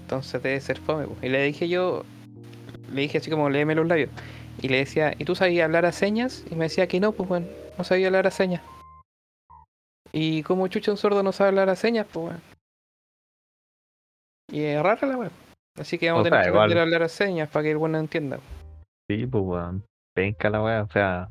[0.00, 1.06] Entonces debe ser fome.
[1.06, 1.16] po.
[1.22, 2.04] Y le dije yo,
[2.92, 4.10] le dije así como, léeme los labios.
[4.60, 6.44] Y le decía, ¿y tú sabías hablar a señas?
[6.50, 7.46] Y me decía que no, pues bueno,
[7.78, 8.62] no sabía hablar a señas.
[10.12, 12.40] Y como chucha un sordo no sabe hablar a señas, pues bueno.
[14.50, 15.30] Y es rara la weá.
[15.78, 17.70] Así que vamos O a tener sea, que aprender a hablar a señas para que
[17.70, 18.38] el bueno entienda.
[19.08, 19.84] sí, pues weón,
[20.14, 21.30] penca la wea, o sea,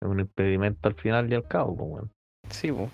[0.00, 2.10] es un impedimento al final y al cabo, pues weón.
[2.50, 2.90] Sí, pues.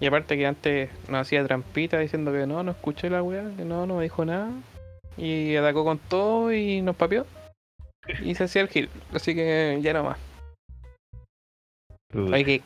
[0.00, 3.64] Y aparte que antes nos hacía trampita diciendo que no, no escuché la weá, que
[3.64, 4.50] no, no me dijo nada.
[5.16, 7.24] Y atacó con todo y nos papió.
[8.22, 8.88] Y se hacía el gil.
[9.14, 10.18] Así que ya no más.
[12.14, 12.62] Oye, qué,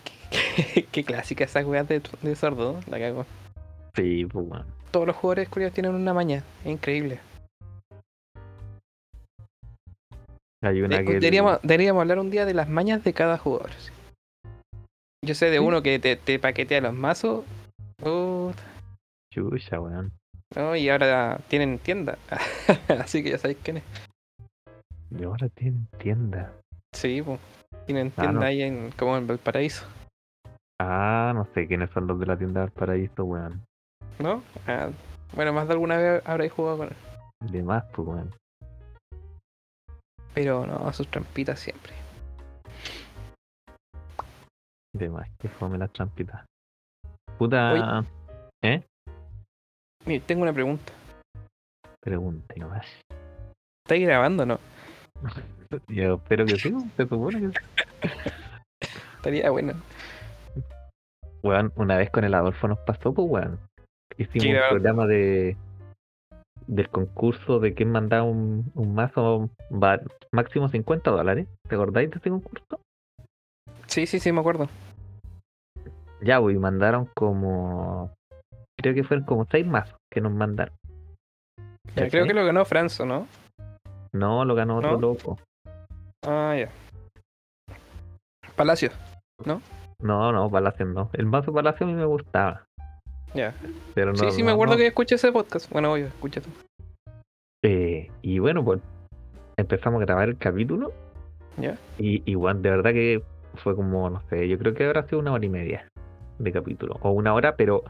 [0.74, 3.26] qué, qué clásica esa weá de, de sordo, la cago.
[3.94, 4.46] Sí, pues
[4.90, 6.42] todos los jugadores culiados tienen una maña.
[6.64, 7.20] Es increíble.
[10.62, 11.12] Hay una De- que.
[11.14, 13.72] deberíamos, deberíamos hablar un día de las mañas de cada jugador.
[13.78, 13.92] sí.
[15.24, 17.44] Yo sé de uno que te, te paquetea los mazos.
[19.32, 20.12] Chucha, weón.
[20.54, 20.76] ¿no?
[20.76, 22.18] Y ahora tienen tienda.
[22.88, 23.84] Así que ya sabéis quién es.
[25.10, 26.52] Y ahora tienen tienda.
[26.94, 27.40] Sí, pues.
[27.86, 28.46] Tienen Ah, tienda no.
[28.46, 29.86] ahí en, como en Valparaíso.
[30.80, 33.62] Ah, no sé quiénes son los de la tienda del paraíso, weón.
[34.18, 34.42] ¿No?
[34.66, 34.88] Ah,
[35.34, 37.50] bueno, más de alguna vez habréis jugado con él.
[37.52, 38.34] De más, pues, weón.
[40.34, 41.92] Pero no, sus trampitas siempre.
[44.96, 46.46] De más, que fome las trampitas.
[47.38, 48.02] Puta.
[50.06, 50.92] Mira, tengo una pregunta.
[52.00, 52.86] Pregunte nomás.
[53.84, 54.58] ¿Estáis grabando o no?
[55.88, 57.66] Yo espero que sí, se supone que sí.
[59.16, 59.74] Estaría bueno.
[61.42, 63.58] Weón, una vez con el Adolfo nos pasó, pues, weón.
[64.16, 64.70] Hicimos Sí, un claro.
[64.70, 65.56] programa de
[66.66, 69.50] del concurso de quién mandaba un, un mazo
[70.32, 71.46] máximo 50 dólares.
[71.68, 72.80] ¿Te acordáis de ese concurso?
[73.86, 74.68] Sí, sí, sí, me acuerdo.
[76.20, 78.12] Ya, güey, mandaron como.
[78.78, 80.74] Creo que fueron como seis mazos que nos mandaron.
[81.94, 83.26] Ya, creo que lo ganó Franzo, ¿no?
[84.12, 84.98] No, lo ganó otro ¿No?
[84.98, 85.38] loco.
[86.26, 86.70] Ah, ya.
[88.54, 88.90] Palacio.
[90.00, 91.10] No, no, Palacio no.
[91.12, 92.64] El mazo Palacio a mí me gustaba.
[93.34, 93.54] Ya.
[93.94, 94.78] Pero no, sí, sí, no- me acuerdo no.
[94.78, 95.70] que escuché ese podcast.
[95.70, 96.48] Bueno, oye, escucha tú.
[97.62, 98.80] Eh, y bueno, pues
[99.58, 100.92] empezamos a grabar el capítulo.
[101.58, 101.76] Ya.
[101.98, 103.22] Y igual, de verdad que
[103.56, 105.86] fue como, no sé, yo creo que habrá sido una hora y media
[106.38, 106.98] de capítulo.
[107.02, 107.84] O una hora, pero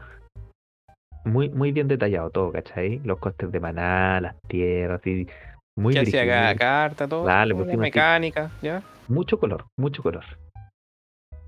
[1.25, 2.99] muy muy bien detallado todo, ¿cachai?
[3.03, 5.27] Los costes de maná, las tierras, y
[5.75, 7.25] muy hacía brígido, cada carta, todo.
[7.25, 7.77] La pusimos así.
[7.77, 8.81] mecánica, ¿ya?
[9.07, 10.23] mucho color, mucho color.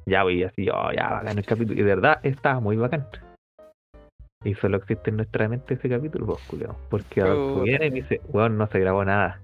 [0.05, 1.79] Ya voy así, oh, ya bacán el capítulo.
[1.79, 3.07] Y de verdad estaba muy bacán.
[4.43, 6.75] Y solo existe en nuestra mente ese capítulo, pues, culiao.
[6.89, 9.41] Porque Adolfo viene y me dice, weón, no se grabó nada.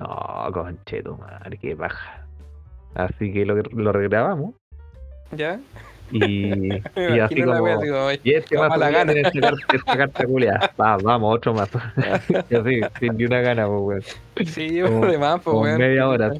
[0.00, 2.26] No, concheto, madre, qué paja.
[2.94, 4.54] Así que lo, lo regrabamos.
[5.30, 5.60] ¿Ya?
[6.12, 6.70] Y,
[7.20, 9.12] así la como, wea, digo, "Ay, y este mala culiao gana".
[9.12, 10.58] esta carta, esta carta culiao.
[10.80, 11.80] Va, vamos, otro mazo.
[12.50, 13.80] y así, sin ni una gana, pues,
[14.36, 14.46] weón.
[14.46, 15.78] Sí, como- de más, pues, weón.
[15.78, 16.30] media hora.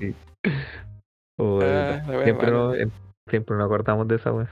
[1.37, 2.77] Puta, Ah, la siempre, nos,
[3.29, 4.49] siempre nos acordamos de esa wea.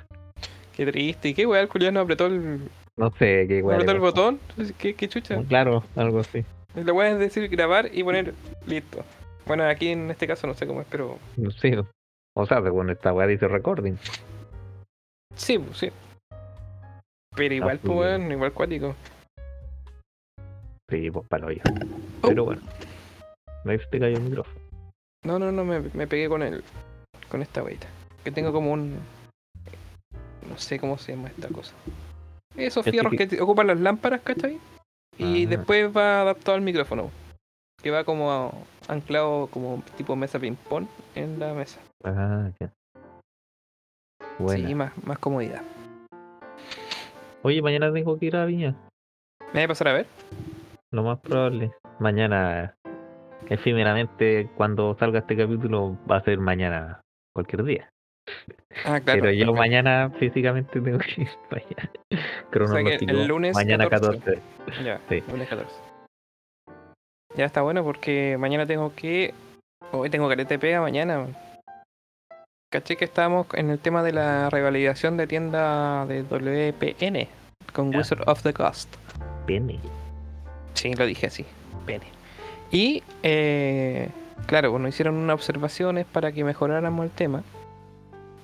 [0.77, 1.29] Qué triste.
[1.29, 1.67] ¿Y qué weón?
[1.67, 2.61] Culiao no apretó el,
[2.97, 3.77] No sé qué no wea.
[3.77, 4.41] apretó el botón.
[4.79, 5.43] ¿Qué, qué chucha?
[5.49, 6.45] Claro, algo así.
[6.75, 8.33] La weá es decir grabar y poner
[8.67, 9.05] listo.
[9.47, 11.83] Bueno, aquí en este caso no sé cómo es, pero No sé.
[12.37, 13.97] O sea, según esta weá dice recording.
[15.35, 15.91] Sí, pues, sí.
[17.37, 18.95] Pero igual, pues, pues, weón, igual cuático.
[20.91, 21.63] Sí, pues para hoyo.
[22.23, 22.29] Oh.
[22.29, 22.63] Pero bueno.
[23.65, 24.59] Se te cayó el micrófono.
[25.25, 26.65] No, no, no, me, me pegué con el
[27.29, 27.87] con esta weita.
[28.25, 28.99] Que tengo como un
[30.49, 31.73] no sé cómo se llama esta cosa.
[32.57, 34.59] Esos Este fierros que- ocupan las lámparas, ¿cachai?
[35.19, 35.49] Y Ah.
[35.51, 37.11] después va adaptado al micrófono.
[37.83, 41.81] Que va como anclado como tipo mesa ping pong en la mesa.
[42.05, 42.73] Ah, ya.
[44.49, 45.63] Sí, más, más comodidad.
[47.43, 48.75] Oye, mañana tengo que ir a Viña.
[49.53, 50.07] ¿Me voy a pasar a ver?
[50.93, 51.73] Lo más probable.
[51.99, 52.75] Mañana,
[53.49, 57.01] efímeramente, cuando salga este capítulo, va a ser mañana,
[57.35, 57.89] cualquier día.
[58.85, 59.23] Ah, claro.
[59.23, 61.91] Pero yo mañana físicamente tengo que ir para allá.
[62.51, 63.11] Cronológico.
[63.11, 64.21] el lunes mañana 14.
[64.67, 64.85] 14.
[64.85, 65.23] Ya, Sí.
[65.31, 65.71] lunes 14.
[67.37, 69.35] Ya está bueno porque mañana tengo que.
[69.93, 71.27] Hoy tengo careta de pega mañana.
[72.71, 77.27] Caché que estábamos en el tema de la revalidación de tienda de WPN
[77.73, 77.93] con.
[77.93, 78.95] Wizard of the Coast.
[79.45, 79.81] Pene.
[80.75, 81.45] Sí, lo dije así.
[81.85, 82.07] Pene.
[82.71, 84.09] Y, eh,
[84.47, 87.43] claro, bueno, hicieron unas observaciones para que mejoráramos el tema.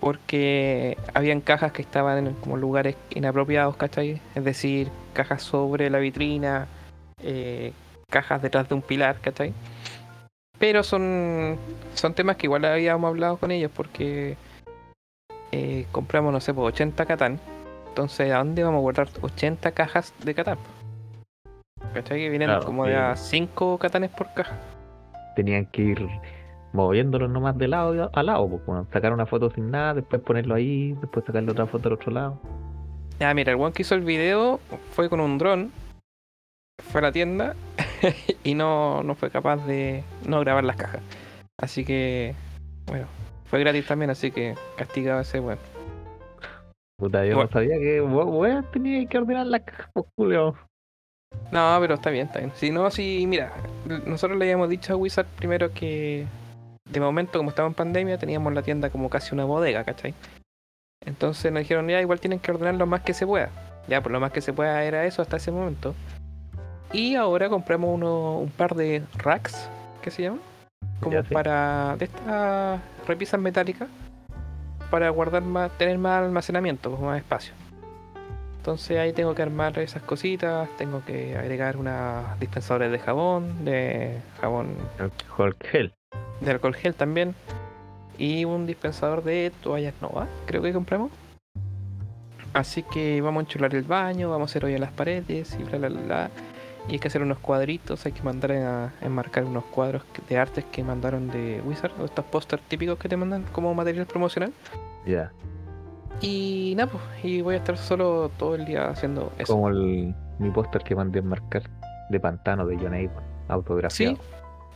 [0.01, 4.21] Porque habían cajas que estaban en como lugares inapropiados, ¿cachai?
[4.35, 6.67] Es decir, cajas sobre la vitrina,
[7.23, 7.73] eh,
[8.11, 9.55] cajas detrás de un pilar, ¿cachai?
[10.59, 11.57] Pero son,
[11.95, 14.37] son temas que igual habíamos hablado con ellos porque
[15.53, 17.39] eh, compramos, no sé, por 80 Catán.
[17.89, 20.59] Entonces, ¿a dónde vamos a guardar 80 cajas de Catán?
[21.95, 22.19] ¿Cachai?
[22.21, 24.59] Que vienen Claro, como de a 5 Catanes por caja.
[25.35, 26.09] Tenían que ir
[26.73, 28.49] moviéndolo nomás de lado a- lado.
[28.49, 31.95] Pues, bueno, sacar una foto sin nada, después ponerlo ahí, después sacarle otra foto al
[31.95, 32.41] otro lado.
[33.19, 34.61] Ya, mira, el one que hizo el video
[34.93, 35.73] fue con un dron,
[36.91, 37.55] fue a la tienda
[38.45, 41.03] y no, no fue capaz de no grabar las cajas.
[41.59, 42.35] Así que,
[42.87, 43.07] bueno,
[43.47, 45.59] fue gratis también, así que castigado ese weón.
[46.99, 47.47] Puta, yo Igual.
[47.47, 50.55] no sabía que weón, tenía que ordenar las cajas, pues, Julio.
[51.53, 52.53] No, pero está bien, está bien.
[52.55, 53.53] Si no, si, mira,
[54.07, 56.27] nosotros le habíamos dicho a Wizard primero que
[56.91, 60.15] de momento, como estaba en pandemia, teníamos la tienda como casi una bodega, ¿cachai?
[61.05, 63.51] Entonces nos dijeron, ya, igual tienen que ordenar lo más que se pueda.
[63.89, 65.95] Ya, por lo más que se pueda era eso hasta ese momento.
[66.93, 69.69] Y ahora compramos uno, un par de racks,
[70.03, 70.41] que se llaman,
[71.01, 71.35] como sí.
[71.35, 73.89] para de estas repisas metálicas,
[74.91, 77.53] para guardar más, tener más almacenamiento, pues, más espacio.
[78.59, 84.19] Entonces ahí tengo que armar esas cositas, tengo que agregar unos dispensadores de jabón, de
[84.41, 84.75] jabón
[85.39, 85.93] Hulk Hell.
[86.41, 87.37] de alcohol gel también.
[88.19, 91.13] Y un dispensador de toallas Nova, creo que compramos.
[92.55, 95.63] Así que vamos a enchular el baño, vamos a hacer hoy en las paredes y
[95.63, 96.31] bla bla bla.
[96.89, 100.65] Y hay que hacer unos cuadritos, hay que mandar a enmarcar unos cuadros de artes
[100.67, 104.53] que mandaron de Wizard, o estos pósters típicos que te mandan como material promocional.
[105.05, 105.33] Ya.
[106.21, 109.53] Y nada, pues, y voy a estar solo todo el día haciendo eso.
[109.53, 111.63] Como el, mi póster que mandé a marcar
[112.09, 114.15] de pantano de John Avon, autografiado.
[114.17, 114.23] Sí.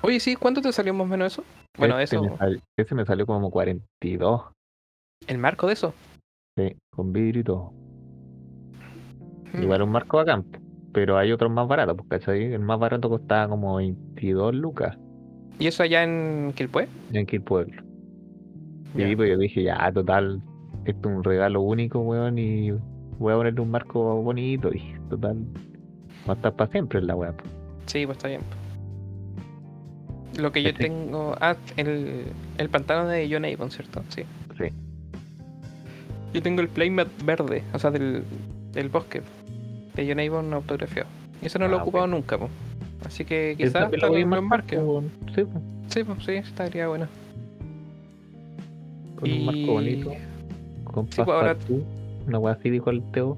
[0.02, 1.44] Oye, sí, ¿cuánto te salió más o menos eso?
[1.78, 4.42] Bueno, Este eso, me sal- ese me salió como 42,
[5.28, 5.94] el marco de eso.
[6.58, 7.72] sí, con vidrio y todo.
[9.52, 9.62] Mm.
[9.62, 10.58] Igual un marco bacán, po,
[10.92, 12.52] pero hay otros más baratos, porque ¿cachai?
[12.52, 14.96] El más barato costaba como 22 lucas
[15.58, 16.88] ¿Y eso allá en Quilpue?
[17.12, 17.82] en pueblo.
[18.94, 19.08] Ya.
[19.08, 20.40] Y pues yo dije, ya, total,
[20.86, 22.70] esto es un regalo único, weón, y
[23.18, 25.36] voy a ponerle un marco bonito, y total,
[26.28, 27.32] va a estar para siempre en la weá.
[27.32, 27.44] po.
[27.86, 28.40] Sí, pues está bien.
[30.38, 31.34] Lo que yo Este- tengo.
[31.40, 32.24] Ah, el,
[32.56, 34.02] el pantano de John Avon, ¿cierto?
[34.08, 34.22] Sí.
[34.56, 34.64] Sí.
[36.32, 38.22] Yo tengo el playmat verde, o sea, del,
[38.72, 39.22] del bosque
[39.94, 41.08] de John Avon autografiado.
[41.42, 42.10] Y eso no lo he Ah, ocupado ok.
[42.10, 42.50] nunca, pues.
[43.06, 44.12] Así que quizás hasta lo
[44.76, 45.10] po, weón.
[45.34, 47.08] Sí, po, Sí, pues sí, estaría bueno.
[49.18, 50.12] con un marco bonito,
[50.84, 51.84] con Sí, pues, ahora- passepartout,
[52.26, 53.36] una weá así dijo el Teo.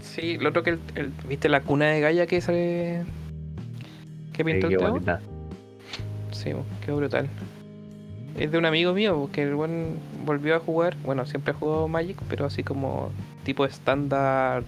[0.00, 3.04] Sí, lo otro que el, el- ¿Viste la cuna de Gaia que sale.
[4.32, 4.90] que pintó el Teo?
[4.92, 5.20] bonita.
[6.32, 7.28] Sí, bo, qué brutal.
[8.38, 11.88] Es de un amigo mío, porque el buen volvió a jugar, bueno, siempre ha jugado
[11.88, 13.10] Magic, pero así como
[13.44, 14.62] tipo estándar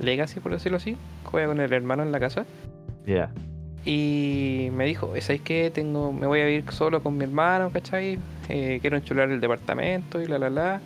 [0.00, 0.96] Legacy, por decirlo así.
[1.24, 2.44] Juega con el hermano en la casa.
[3.06, 3.30] Ya,
[3.84, 5.70] Y me dijo, ¿sabes qué?
[5.72, 8.18] Tengo, me voy a ir solo con mi hermano, ¿cachai?
[8.48, 10.80] Eh, quiero enchular el departamento y la la la.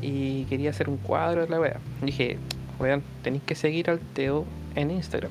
[0.00, 1.80] Y quería hacer un cuadro de la wea.
[2.02, 2.38] Dije,
[2.78, 5.30] weón, tenéis que seguir al Teo en Instagram.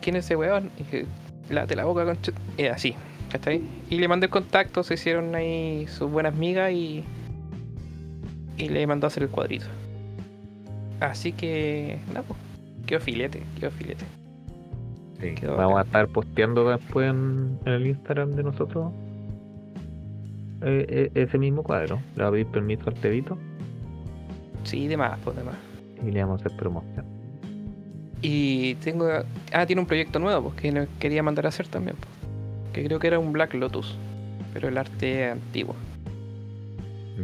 [0.00, 0.70] ¿Quién es ese weón?
[0.76, 1.06] Y dije,
[1.50, 2.18] late la boca con
[2.58, 2.94] eh, así,
[3.30, 3.62] ¿cachai?
[3.90, 7.04] Y le mandé el contacto, se hicieron ahí sus buenas migas y.
[8.56, 9.66] Y le mandó a hacer el cuadrito.
[11.00, 12.38] Así que, nada, pues,
[12.86, 14.04] quedó filete, quedó filete.
[15.20, 15.34] sí.
[15.34, 18.92] Quedó Vamos a estar posteando después en, en el Instagram de nosotros
[20.62, 22.00] eh, eh, ese mismo cuadro.
[22.16, 23.36] Le voy a pedir permiso al Tevito
[24.64, 25.56] Sí, de más, pues de más.
[26.06, 27.04] y le vamos a hacer promoción.
[28.22, 29.06] Y tengo.
[29.52, 31.96] Ah, tiene un proyecto nuevo, pues, que quería mandar a hacer también.
[31.96, 33.96] pues, que creo que era un Black Lotus.
[34.54, 35.76] Pero el arte antiguo.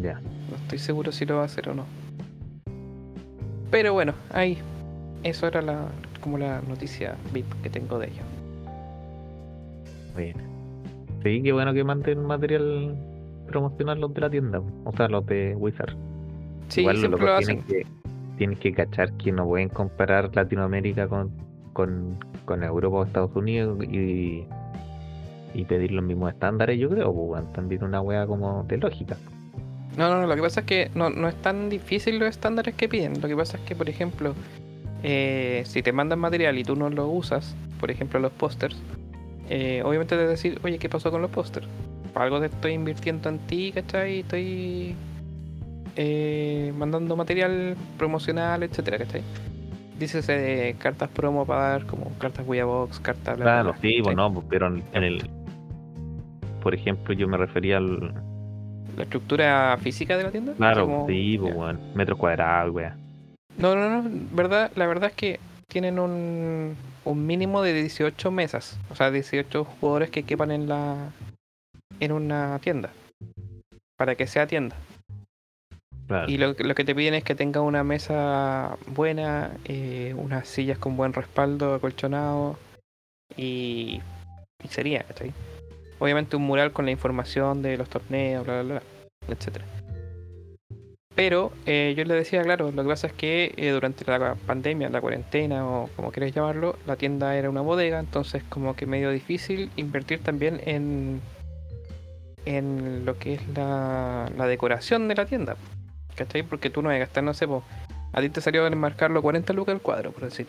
[0.02, 0.20] Ya.
[0.20, 1.84] No estoy seguro si lo va a hacer o no.
[3.72, 4.58] Pero bueno, ahí.
[5.24, 5.88] Eso era la,
[6.20, 8.22] como la noticia VIP que tengo de ello.
[10.16, 10.36] Bien.
[11.22, 12.94] Sí, qué bueno que manden material
[13.46, 15.94] promocional los de la tienda, o sea, los de Wizard.
[16.68, 17.62] Sí, Igual siempre locos lo hacen.
[17.62, 17.90] tienen que,
[18.36, 21.30] tienen que cachar que no pueden comparar Latinoamérica con,
[21.72, 24.44] con, con Europa o Estados Unidos y,
[25.54, 29.16] y pedir los mismos estándares, yo creo, pues, también una wea como de lógica.
[29.96, 32.74] No, no, no, lo que pasa es que no, no es tan difícil los estándares
[32.74, 33.20] que piden.
[33.20, 34.34] Lo que pasa es que, por ejemplo,
[35.02, 38.76] eh, si te mandan material y tú no lo usas, por ejemplo los pósters,
[39.48, 41.66] eh, obviamente te decir, oye, ¿qué pasó con los pósters?
[42.14, 44.20] Para algo te estoy invirtiendo en ti, ¿cachai?
[44.20, 44.94] Estoy
[45.96, 49.22] eh, mandando material promocional, etcétera, ¿cachai?
[49.98, 50.26] Dices
[50.78, 53.36] cartas promo para dar, como cartas Box, cartas...
[53.36, 54.16] bla, Claro, bla, sí, pues ¿cachai?
[54.16, 55.30] no, pues, pero en, en el.
[56.62, 58.14] Por ejemplo, yo me refería al.
[58.96, 60.52] La estructura física de la tienda.
[60.54, 61.58] Claro, como- sí, pues, ya.
[61.58, 62.96] weón, metro cuadrado, wea.
[63.56, 68.78] No, no, no, verdad, la verdad es que tienen un, un mínimo de 18 mesas,
[68.90, 71.10] o sea, 18 jugadores que quepan en la
[72.00, 72.90] en una tienda
[73.96, 74.76] para que sea tienda.
[76.08, 76.30] Claro.
[76.30, 80.48] Y lo, que- lo que te piden es que tenga una mesa buena, eh, unas
[80.48, 82.58] sillas con buen respaldo, acolchonado
[83.36, 84.00] y,
[84.62, 85.32] y sería, ¿cachai?
[86.02, 88.82] Obviamente un mural con la información de los torneos, bla, bla, bla,
[89.28, 89.64] etcétera.
[91.14, 94.88] Pero eh, yo le decía, claro, lo que pasa es que eh, durante la pandemia,
[94.88, 99.12] la cuarentena o como quieras llamarlo, la tienda era una bodega, entonces como que medio
[99.12, 101.20] difícil invertir también en,
[102.46, 105.54] en lo que es la, la decoración de la tienda.
[106.16, 106.42] ¿Cachai?
[106.42, 107.62] Porque tú no vas a gastar, no sé, po,
[108.12, 110.48] a ti te salió a enmarcarlo 40 lucas el cuadro, por decir.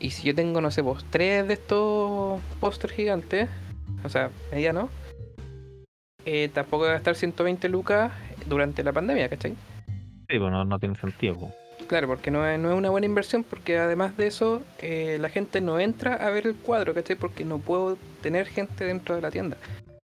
[0.00, 3.48] Y si yo tengo, no sé, pues, tres de estos pósters gigantes,
[4.04, 4.90] o sea, medianos,
[6.24, 8.12] eh, tampoco voy a gastar 120 lucas
[8.46, 9.52] durante la pandemia, ¿cachai?
[10.28, 11.52] Sí, pues no, no tiene sentido, pues.
[11.88, 15.28] Claro, porque no es, no es una buena inversión, porque además de eso, eh, la
[15.28, 17.16] gente no entra a ver el cuadro, ¿cachai?
[17.16, 19.56] Porque no puedo tener gente dentro de la tienda.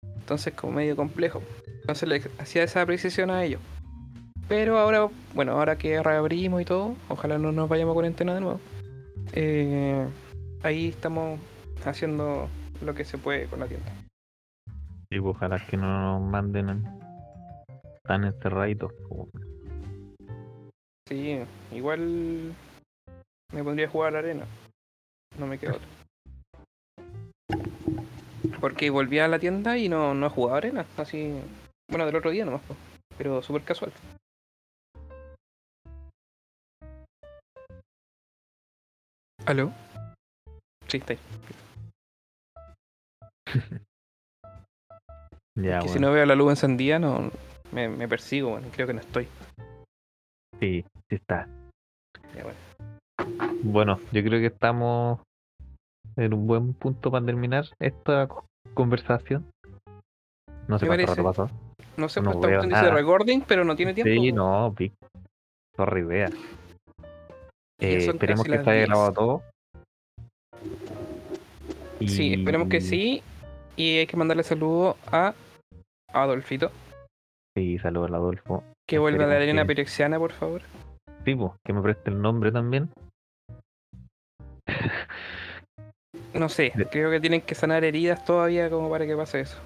[0.03, 1.41] Entonces, como medio complejo.
[1.81, 3.61] Entonces, le hacía esa precisión a ellos.
[4.49, 8.41] Pero ahora, bueno, ahora que reabrimos y todo, ojalá no nos vayamos a cuarentena de
[8.41, 8.59] nuevo.
[9.33, 10.05] eh,
[10.63, 11.39] ahí estamos
[11.85, 12.49] haciendo
[12.81, 13.91] lo que se puede con la tienda.
[15.09, 16.99] Y pues, ojalá que no nos manden en-
[18.03, 18.91] tan encerraditos.
[19.09, 19.29] po.
[21.07, 21.39] Sí,
[21.71, 22.53] igual
[23.53, 24.45] me pondría a jugar a la arena.
[25.37, 25.87] No me quedo otro.
[28.59, 30.85] Porque volví a la tienda y no, no he jugado arena.
[30.97, 31.39] Así,
[31.89, 32.75] bueno, del otro día nomás, po,
[33.17, 33.91] pero súper casual.
[39.45, 39.71] ¿Aló?
[40.87, 41.19] Sí, está ahí.
[45.55, 47.31] Ya, que si no veo la luz encendida, no
[47.71, 49.27] me, me persigo, bueno, creo que no estoy.
[50.59, 51.47] Sí, sí está.
[52.35, 52.59] Ya, bueno.
[53.63, 55.19] Bueno, yo creo que estamos
[56.15, 58.45] en un buen punto para terminar esta co-
[58.75, 59.49] conversación.
[60.67, 61.49] No sé cuánto rato pasó.
[61.97, 64.21] No sé, No veo cuestión dice recording, pero no tiene tiempo.
[64.21, 64.75] Sí, no.
[65.75, 66.07] Sorry.
[66.07, 66.29] Ya
[67.79, 68.87] Eh, esperemos que se haya 10.
[68.87, 69.41] grabado todo.
[71.99, 73.23] Sí, esperemos que sí.
[73.77, 75.33] Y hay que mandarle saludo a
[76.11, 76.71] Adolfito,
[77.55, 78.63] Sí, saludos al Adolfo.
[78.87, 80.61] que vuelva de la arena que- pirexiana, por favor.
[81.25, 82.89] Sí, po, que me preste el nombre también.
[86.33, 89.59] No sé, De- creo que tienen que sanar heridas todavía como para que pase eso.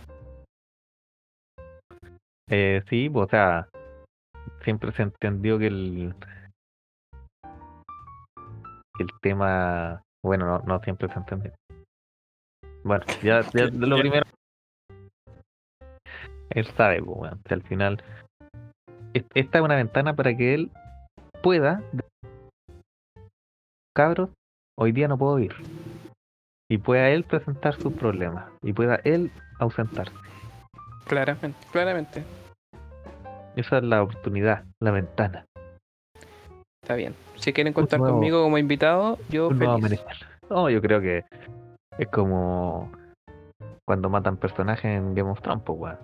[2.50, 3.68] Eh, sí, pues, o sea,
[4.64, 6.16] siempre se entendió que el
[8.98, 11.54] que el tema, bueno, no, no siempre se entendió.
[12.84, 14.26] Bueno, ya, ya lo primero,
[16.50, 18.04] él sabe, pues, al final
[19.14, 20.72] es- esta es una ventana para que él
[21.44, 21.84] pueda,
[23.96, 24.30] cabros,
[24.80, 25.54] hoy día no puedo ir,
[26.70, 30.16] y pueda él presentar sus problemas y pueda él ausentarse.
[31.06, 32.24] Claramente, claramente.
[33.56, 35.46] Esa es la oportunidad, la ventana.
[36.84, 37.14] Está bien.
[37.36, 40.02] Si quieren contar nuevo- conmigo como invitado, yo feliz.
[40.50, 41.24] No, yo creo que
[41.98, 42.92] es como
[43.88, 45.98] cuando matan personajes en Game of Thrones, pues, weón.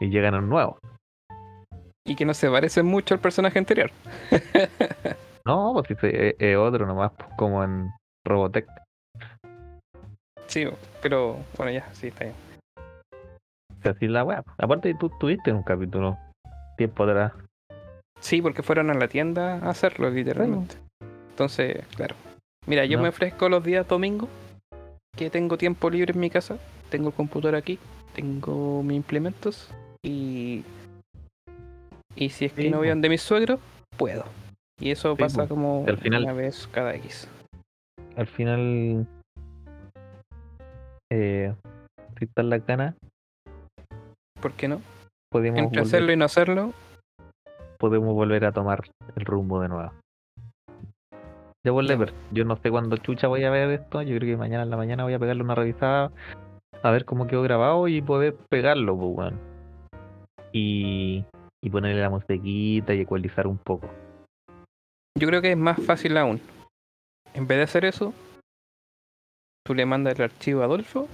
[0.00, 0.78] Y llegan a un nuevo.
[2.04, 3.90] Y que no se parece mucho al personaje anterior.
[5.46, 7.88] No, pues es, otro nomás, pues, como en
[8.26, 8.66] Robotech.
[10.48, 10.66] Sí,
[11.00, 12.36] pero bueno, ya, sí, está bien.
[13.84, 14.42] Así la weá.
[14.58, 16.18] Aparte, tú tuviste en un capítulo
[16.76, 17.32] tiempo atrás.
[18.18, 20.74] Sí, porque fueron a la tienda a hacerlo, literalmente.
[21.30, 22.16] Entonces, claro.
[22.66, 23.04] Mira, yo No.
[23.04, 24.28] me ofrezco los días domingos,
[25.16, 26.58] que tengo tiempo libre en mi casa,
[26.90, 27.78] tengo el computador aquí,
[28.14, 29.70] tengo mis implementos
[30.02, 30.64] y...
[32.14, 33.60] Y si es que Sí, no voy donde mis suegros,
[33.96, 34.24] puedo.
[34.80, 37.28] Y eso Sí, pasa como Al final- una vez cada X.
[38.16, 39.06] Al final,
[41.12, 41.54] eh,
[42.18, 42.94] si están las ganas,
[44.40, 44.80] ¿Por qué no?
[45.30, 46.72] podemos Entre volver, hacerlo y no hacerlo,
[47.78, 49.92] podemos volver a tomar el rumbo de nuevo.
[51.72, 54.70] Ya yo no sé cuándo chucha voy a ver esto, yo creo que mañana en
[54.70, 56.12] la mañana voy a pegarle una revisada
[56.82, 59.32] a ver cómo quedó grabado y poder pegarlo, pues.
[60.52, 61.24] Y,
[61.62, 63.88] y ponerle la musiquita y ecualizar un poco.
[65.18, 66.40] yo creo que es más fácil aún.
[67.34, 68.14] En vez de hacer eso,
[69.64, 71.08] tú le mandas el archivo a Adolfo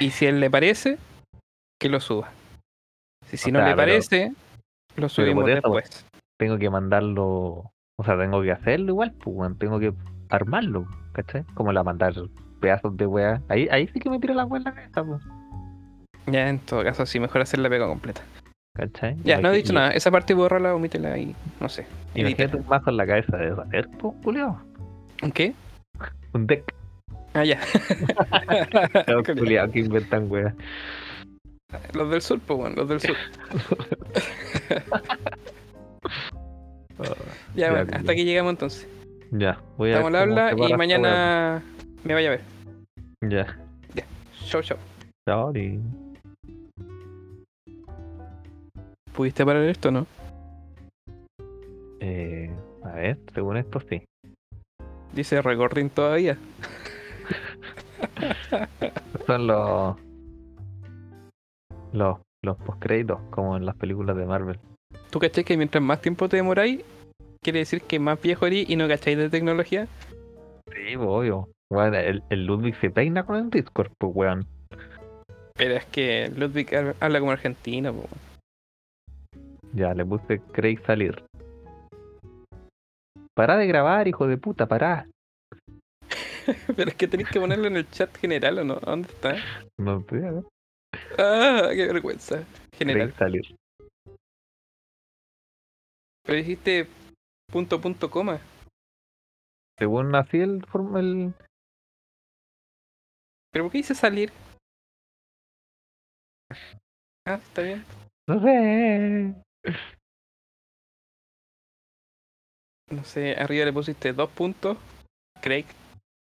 [0.00, 0.98] y si él le parece,
[1.78, 2.30] que lo suba.
[3.26, 4.32] Si, si O no sea, le pero- parece,
[4.96, 6.06] lo subimos después.
[6.38, 7.70] Tengo que mandarlo,
[8.02, 9.92] o sea, tengo que hacerlo igual, pues tengo que
[10.28, 11.44] armarlo, ¿cachai?
[11.54, 12.12] Como la mandar
[12.60, 13.40] pedazos de weá.
[13.48, 15.22] Ahí, ahí sí que me tira la weá en la cabeza, pues,
[16.26, 18.22] Ya, en todo caso, sí, mejor hacer la pega completa.
[18.74, 19.16] ¿cachai?
[19.22, 19.92] Ya, no he dicho nada.
[19.92, 21.86] Esa parte borrala, omítela y no sé.
[22.16, 24.60] Imagínate un mazo en la cabeza de hacer, pues, culiao.
[25.32, 25.54] ¿Qué?
[26.32, 26.74] Un deck.
[27.34, 27.60] Ah, ya.
[29.06, 30.52] Los culiados que inventan weá.
[31.94, 33.16] los del sur, pues bueno, los del sur.
[37.54, 38.88] Ya, Ya, bueno, hasta aquí llegamos entonces.
[39.30, 41.62] Ya, voy a Estamos ver al habla y mañana
[42.04, 42.40] me vaya a ver.
[43.22, 43.30] weá.
[43.94, 44.04] Ya,
[44.46, 44.76] Chau, chau.
[45.26, 45.80] chao y...
[49.14, 50.06] ¿Pudiste parar esto, no?
[52.00, 52.50] Eh,
[52.84, 54.02] a ver, según esto sí.
[55.12, 56.36] Dice recording todavía.
[59.26, 59.96] Son los...
[61.92, 64.58] Los, los postcréditos, como en las películas de Marvel.
[65.10, 66.82] ¿Tú cachai que mientras más tiempo te demoráis,
[67.42, 69.86] quiere decir que más viejo eres y no cacháis de tecnología?
[70.68, 71.48] Sí, pues, obvio.
[71.70, 74.46] Weón, el, el Ludwig se peina con el Discord, pues weón.
[75.54, 78.08] Pero es que Ludwig hab- habla como argentino, po.
[79.72, 81.24] Ya, le puse Craig salir.
[83.34, 85.06] pará de grabar, hijo de puta, pará.
[86.76, 88.74] Pero es que tenéis que ponerlo en el chat general o no.
[88.76, 89.36] ¿Dónde está?
[89.78, 90.44] No sé, ¿no?
[91.18, 92.44] Ah, qué vergüenza.
[92.76, 93.08] General.
[93.14, 93.56] Creí salir.
[96.24, 96.86] Pero dijiste
[97.52, 98.40] punto, punto, coma.
[99.78, 100.64] Según así el,
[100.96, 101.34] el
[103.52, 104.32] ¿Pero por qué hice salir?
[107.26, 107.84] Ah, está bien.
[108.26, 109.34] no sé.
[112.90, 114.78] No sé, arriba le pusiste dos puntos.
[115.40, 115.66] Craig.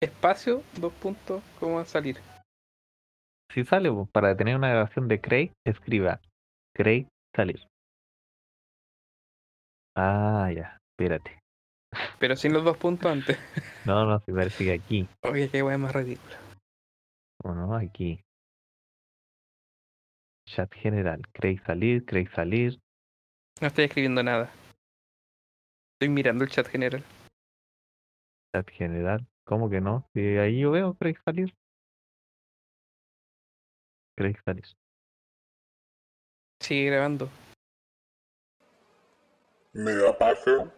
[0.00, 1.42] Espacio, dos puntos.
[1.58, 2.18] ¿Cómo va a salir?
[3.52, 6.20] Si sale, pues, para tener una grabación de Craig, escriba
[6.74, 7.66] Craig salir.
[9.96, 11.42] Ah, ya, espérate.
[12.18, 13.38] Pero sin los dos puntos antes.
[13.86, 15.08] No, no, si parece que aquí.
[15.22, 16.36] Oye, qué weá más ridícula.
[17.44, 18.20] O no, aquí.
[20.44, 21.22] Chat general.
[21.32, 22.80] Craig salir, Craig salir.
[23.60, 24.50] No estoy escribiendo nada.
[25.92, 27.04] Estoy mirando el chat general.
[28.52, 29.24] Chat general.
[29.44, 30.10] ¿Cómo que no?
[30.12, 31.54] Si ahí yo veo Craig salir.
[34.16, 34.66] Craig salir.
[36.60, 37.30] Sigue grabando.
[39.72, 40.72] me da paja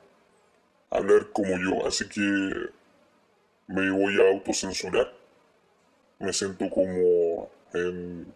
[0.91, 2.71] hablar como yo, así que
[3.67, 5.13] me voy a autocensurar.
[6.19, 8.33] Me siento como en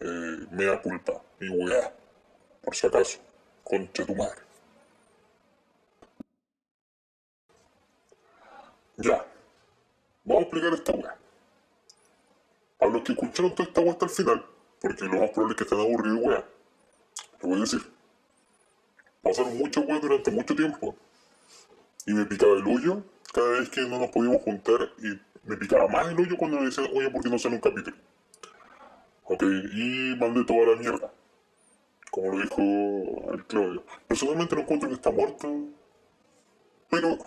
[0.00, 1.94] eh, mea culpa y weá,
[2.62, 3.18] por si acaso,
[3.64, 4.42] concha tu madre.
[8.98, 9.26] Ya,
[10.24, 11.16] vamos a explicar esta weá.
[12.80, 14.46] A los que escucharon toda esta weá hasta el final,
[14.80, 16.44] porque lo más probable es que estén aburridos, weá,
[17.32, 17.95] les voy a decir
[19.26, 20.96] pasaron muchas weas durante mucho tiempo.
[22.06, 23.02] Y me picaba el hoyo
[23.32, 25.18] cada vez que no nos podíamos juntar y
[25.48, 27.96] me picaba más el hoyo cuando me decían, oye, ¿por qué no sale un capítulo?
[29.24, 31.12] Ok, y mandé toda la mierda.
[32.10, 33.84] Como lo dijo el Claudio.
[34.06, 35.48] Personalmente no encuentro que está muerto.
[36.88, 37.18] Pero...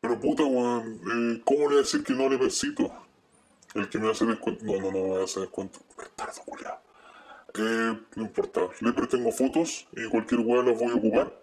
[0.00, 2.90] Pero puta, weón, eh, ¿cómo le voy a decir que no le besito?
[3.74, 4.64] El que me hace descuento...
[4.64, 5.80] No, no, no me hace descuento.
[5.98, 6.87] Retardo, culiao.
[7.54, 11.40] Eh, no importa, le tengo fotos y cualquier weá las voy a ocupar.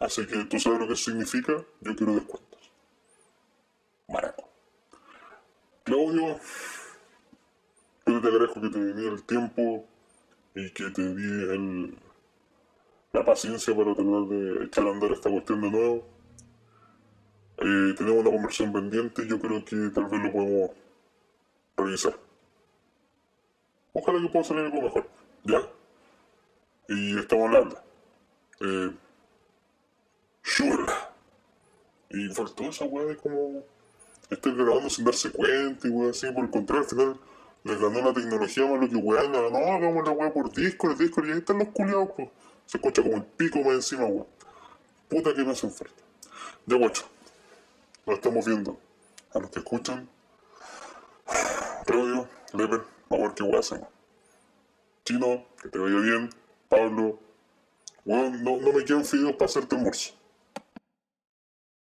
[0.00, 2.72] Así que tú sabes lo que significa, yo quiero descuentos.
[4.08, 4.48] Maraco.
[5.84, 6.38] Claudio,
[8.06, 9.86] yo te agradezco que te di el tiempo
[10.54, 11.98] y que te di el,
[13.12, 16.06] la paciencia para tratar de echar a andar esta cuestión de nuevo.
[17.58, 20.70] Eh, tenemos una conversión pendiente, yo creo que tal vez lo podemos
[21.76, 22.23] revisar.
[23.94, 25.08] Ojalá que pueda salir algo mejor.
[25.44, 25.62] ¿Ya?
[26.88, 27.78] Y estamos hablando.
[28.60, 28.90] Eh.
[30.42, 30.92] Sure.
[32.10, 33.62] Y faltó esa weá de como.
[34.30, 36.30] Estar grabando sin darse cuenta y weá así.
[36.32, 37.20] Por el contrario, al final
[37.62, 39.28] les ganó la tecnología más lo que weá.
[39.28, 41.28] No, hagamos la weá por Discord, Discord.
[41.28, 42.28] Y ahí están los culiados, pues.
[42.66, 44.26] Se escucha como el pico más encima, weá.
[45.08, 45.94] Puta que me hacen falta.
[46.66, 47.04] Ya, guacho.
[48.06, 48.76] Nos estamos viendo.
[49.32, 50.08] A los que escuchan.
[51.86, 52.82] Claudio, Leper,
[53.14, 53.88] a ver qué hacemos.
[55.04, 56.30] Chino, que te vaya bien.
[56.68, 57.18] Pablo,
[58.04, 60.14] weón, no, me quedan fideos para hacerte almuerzo.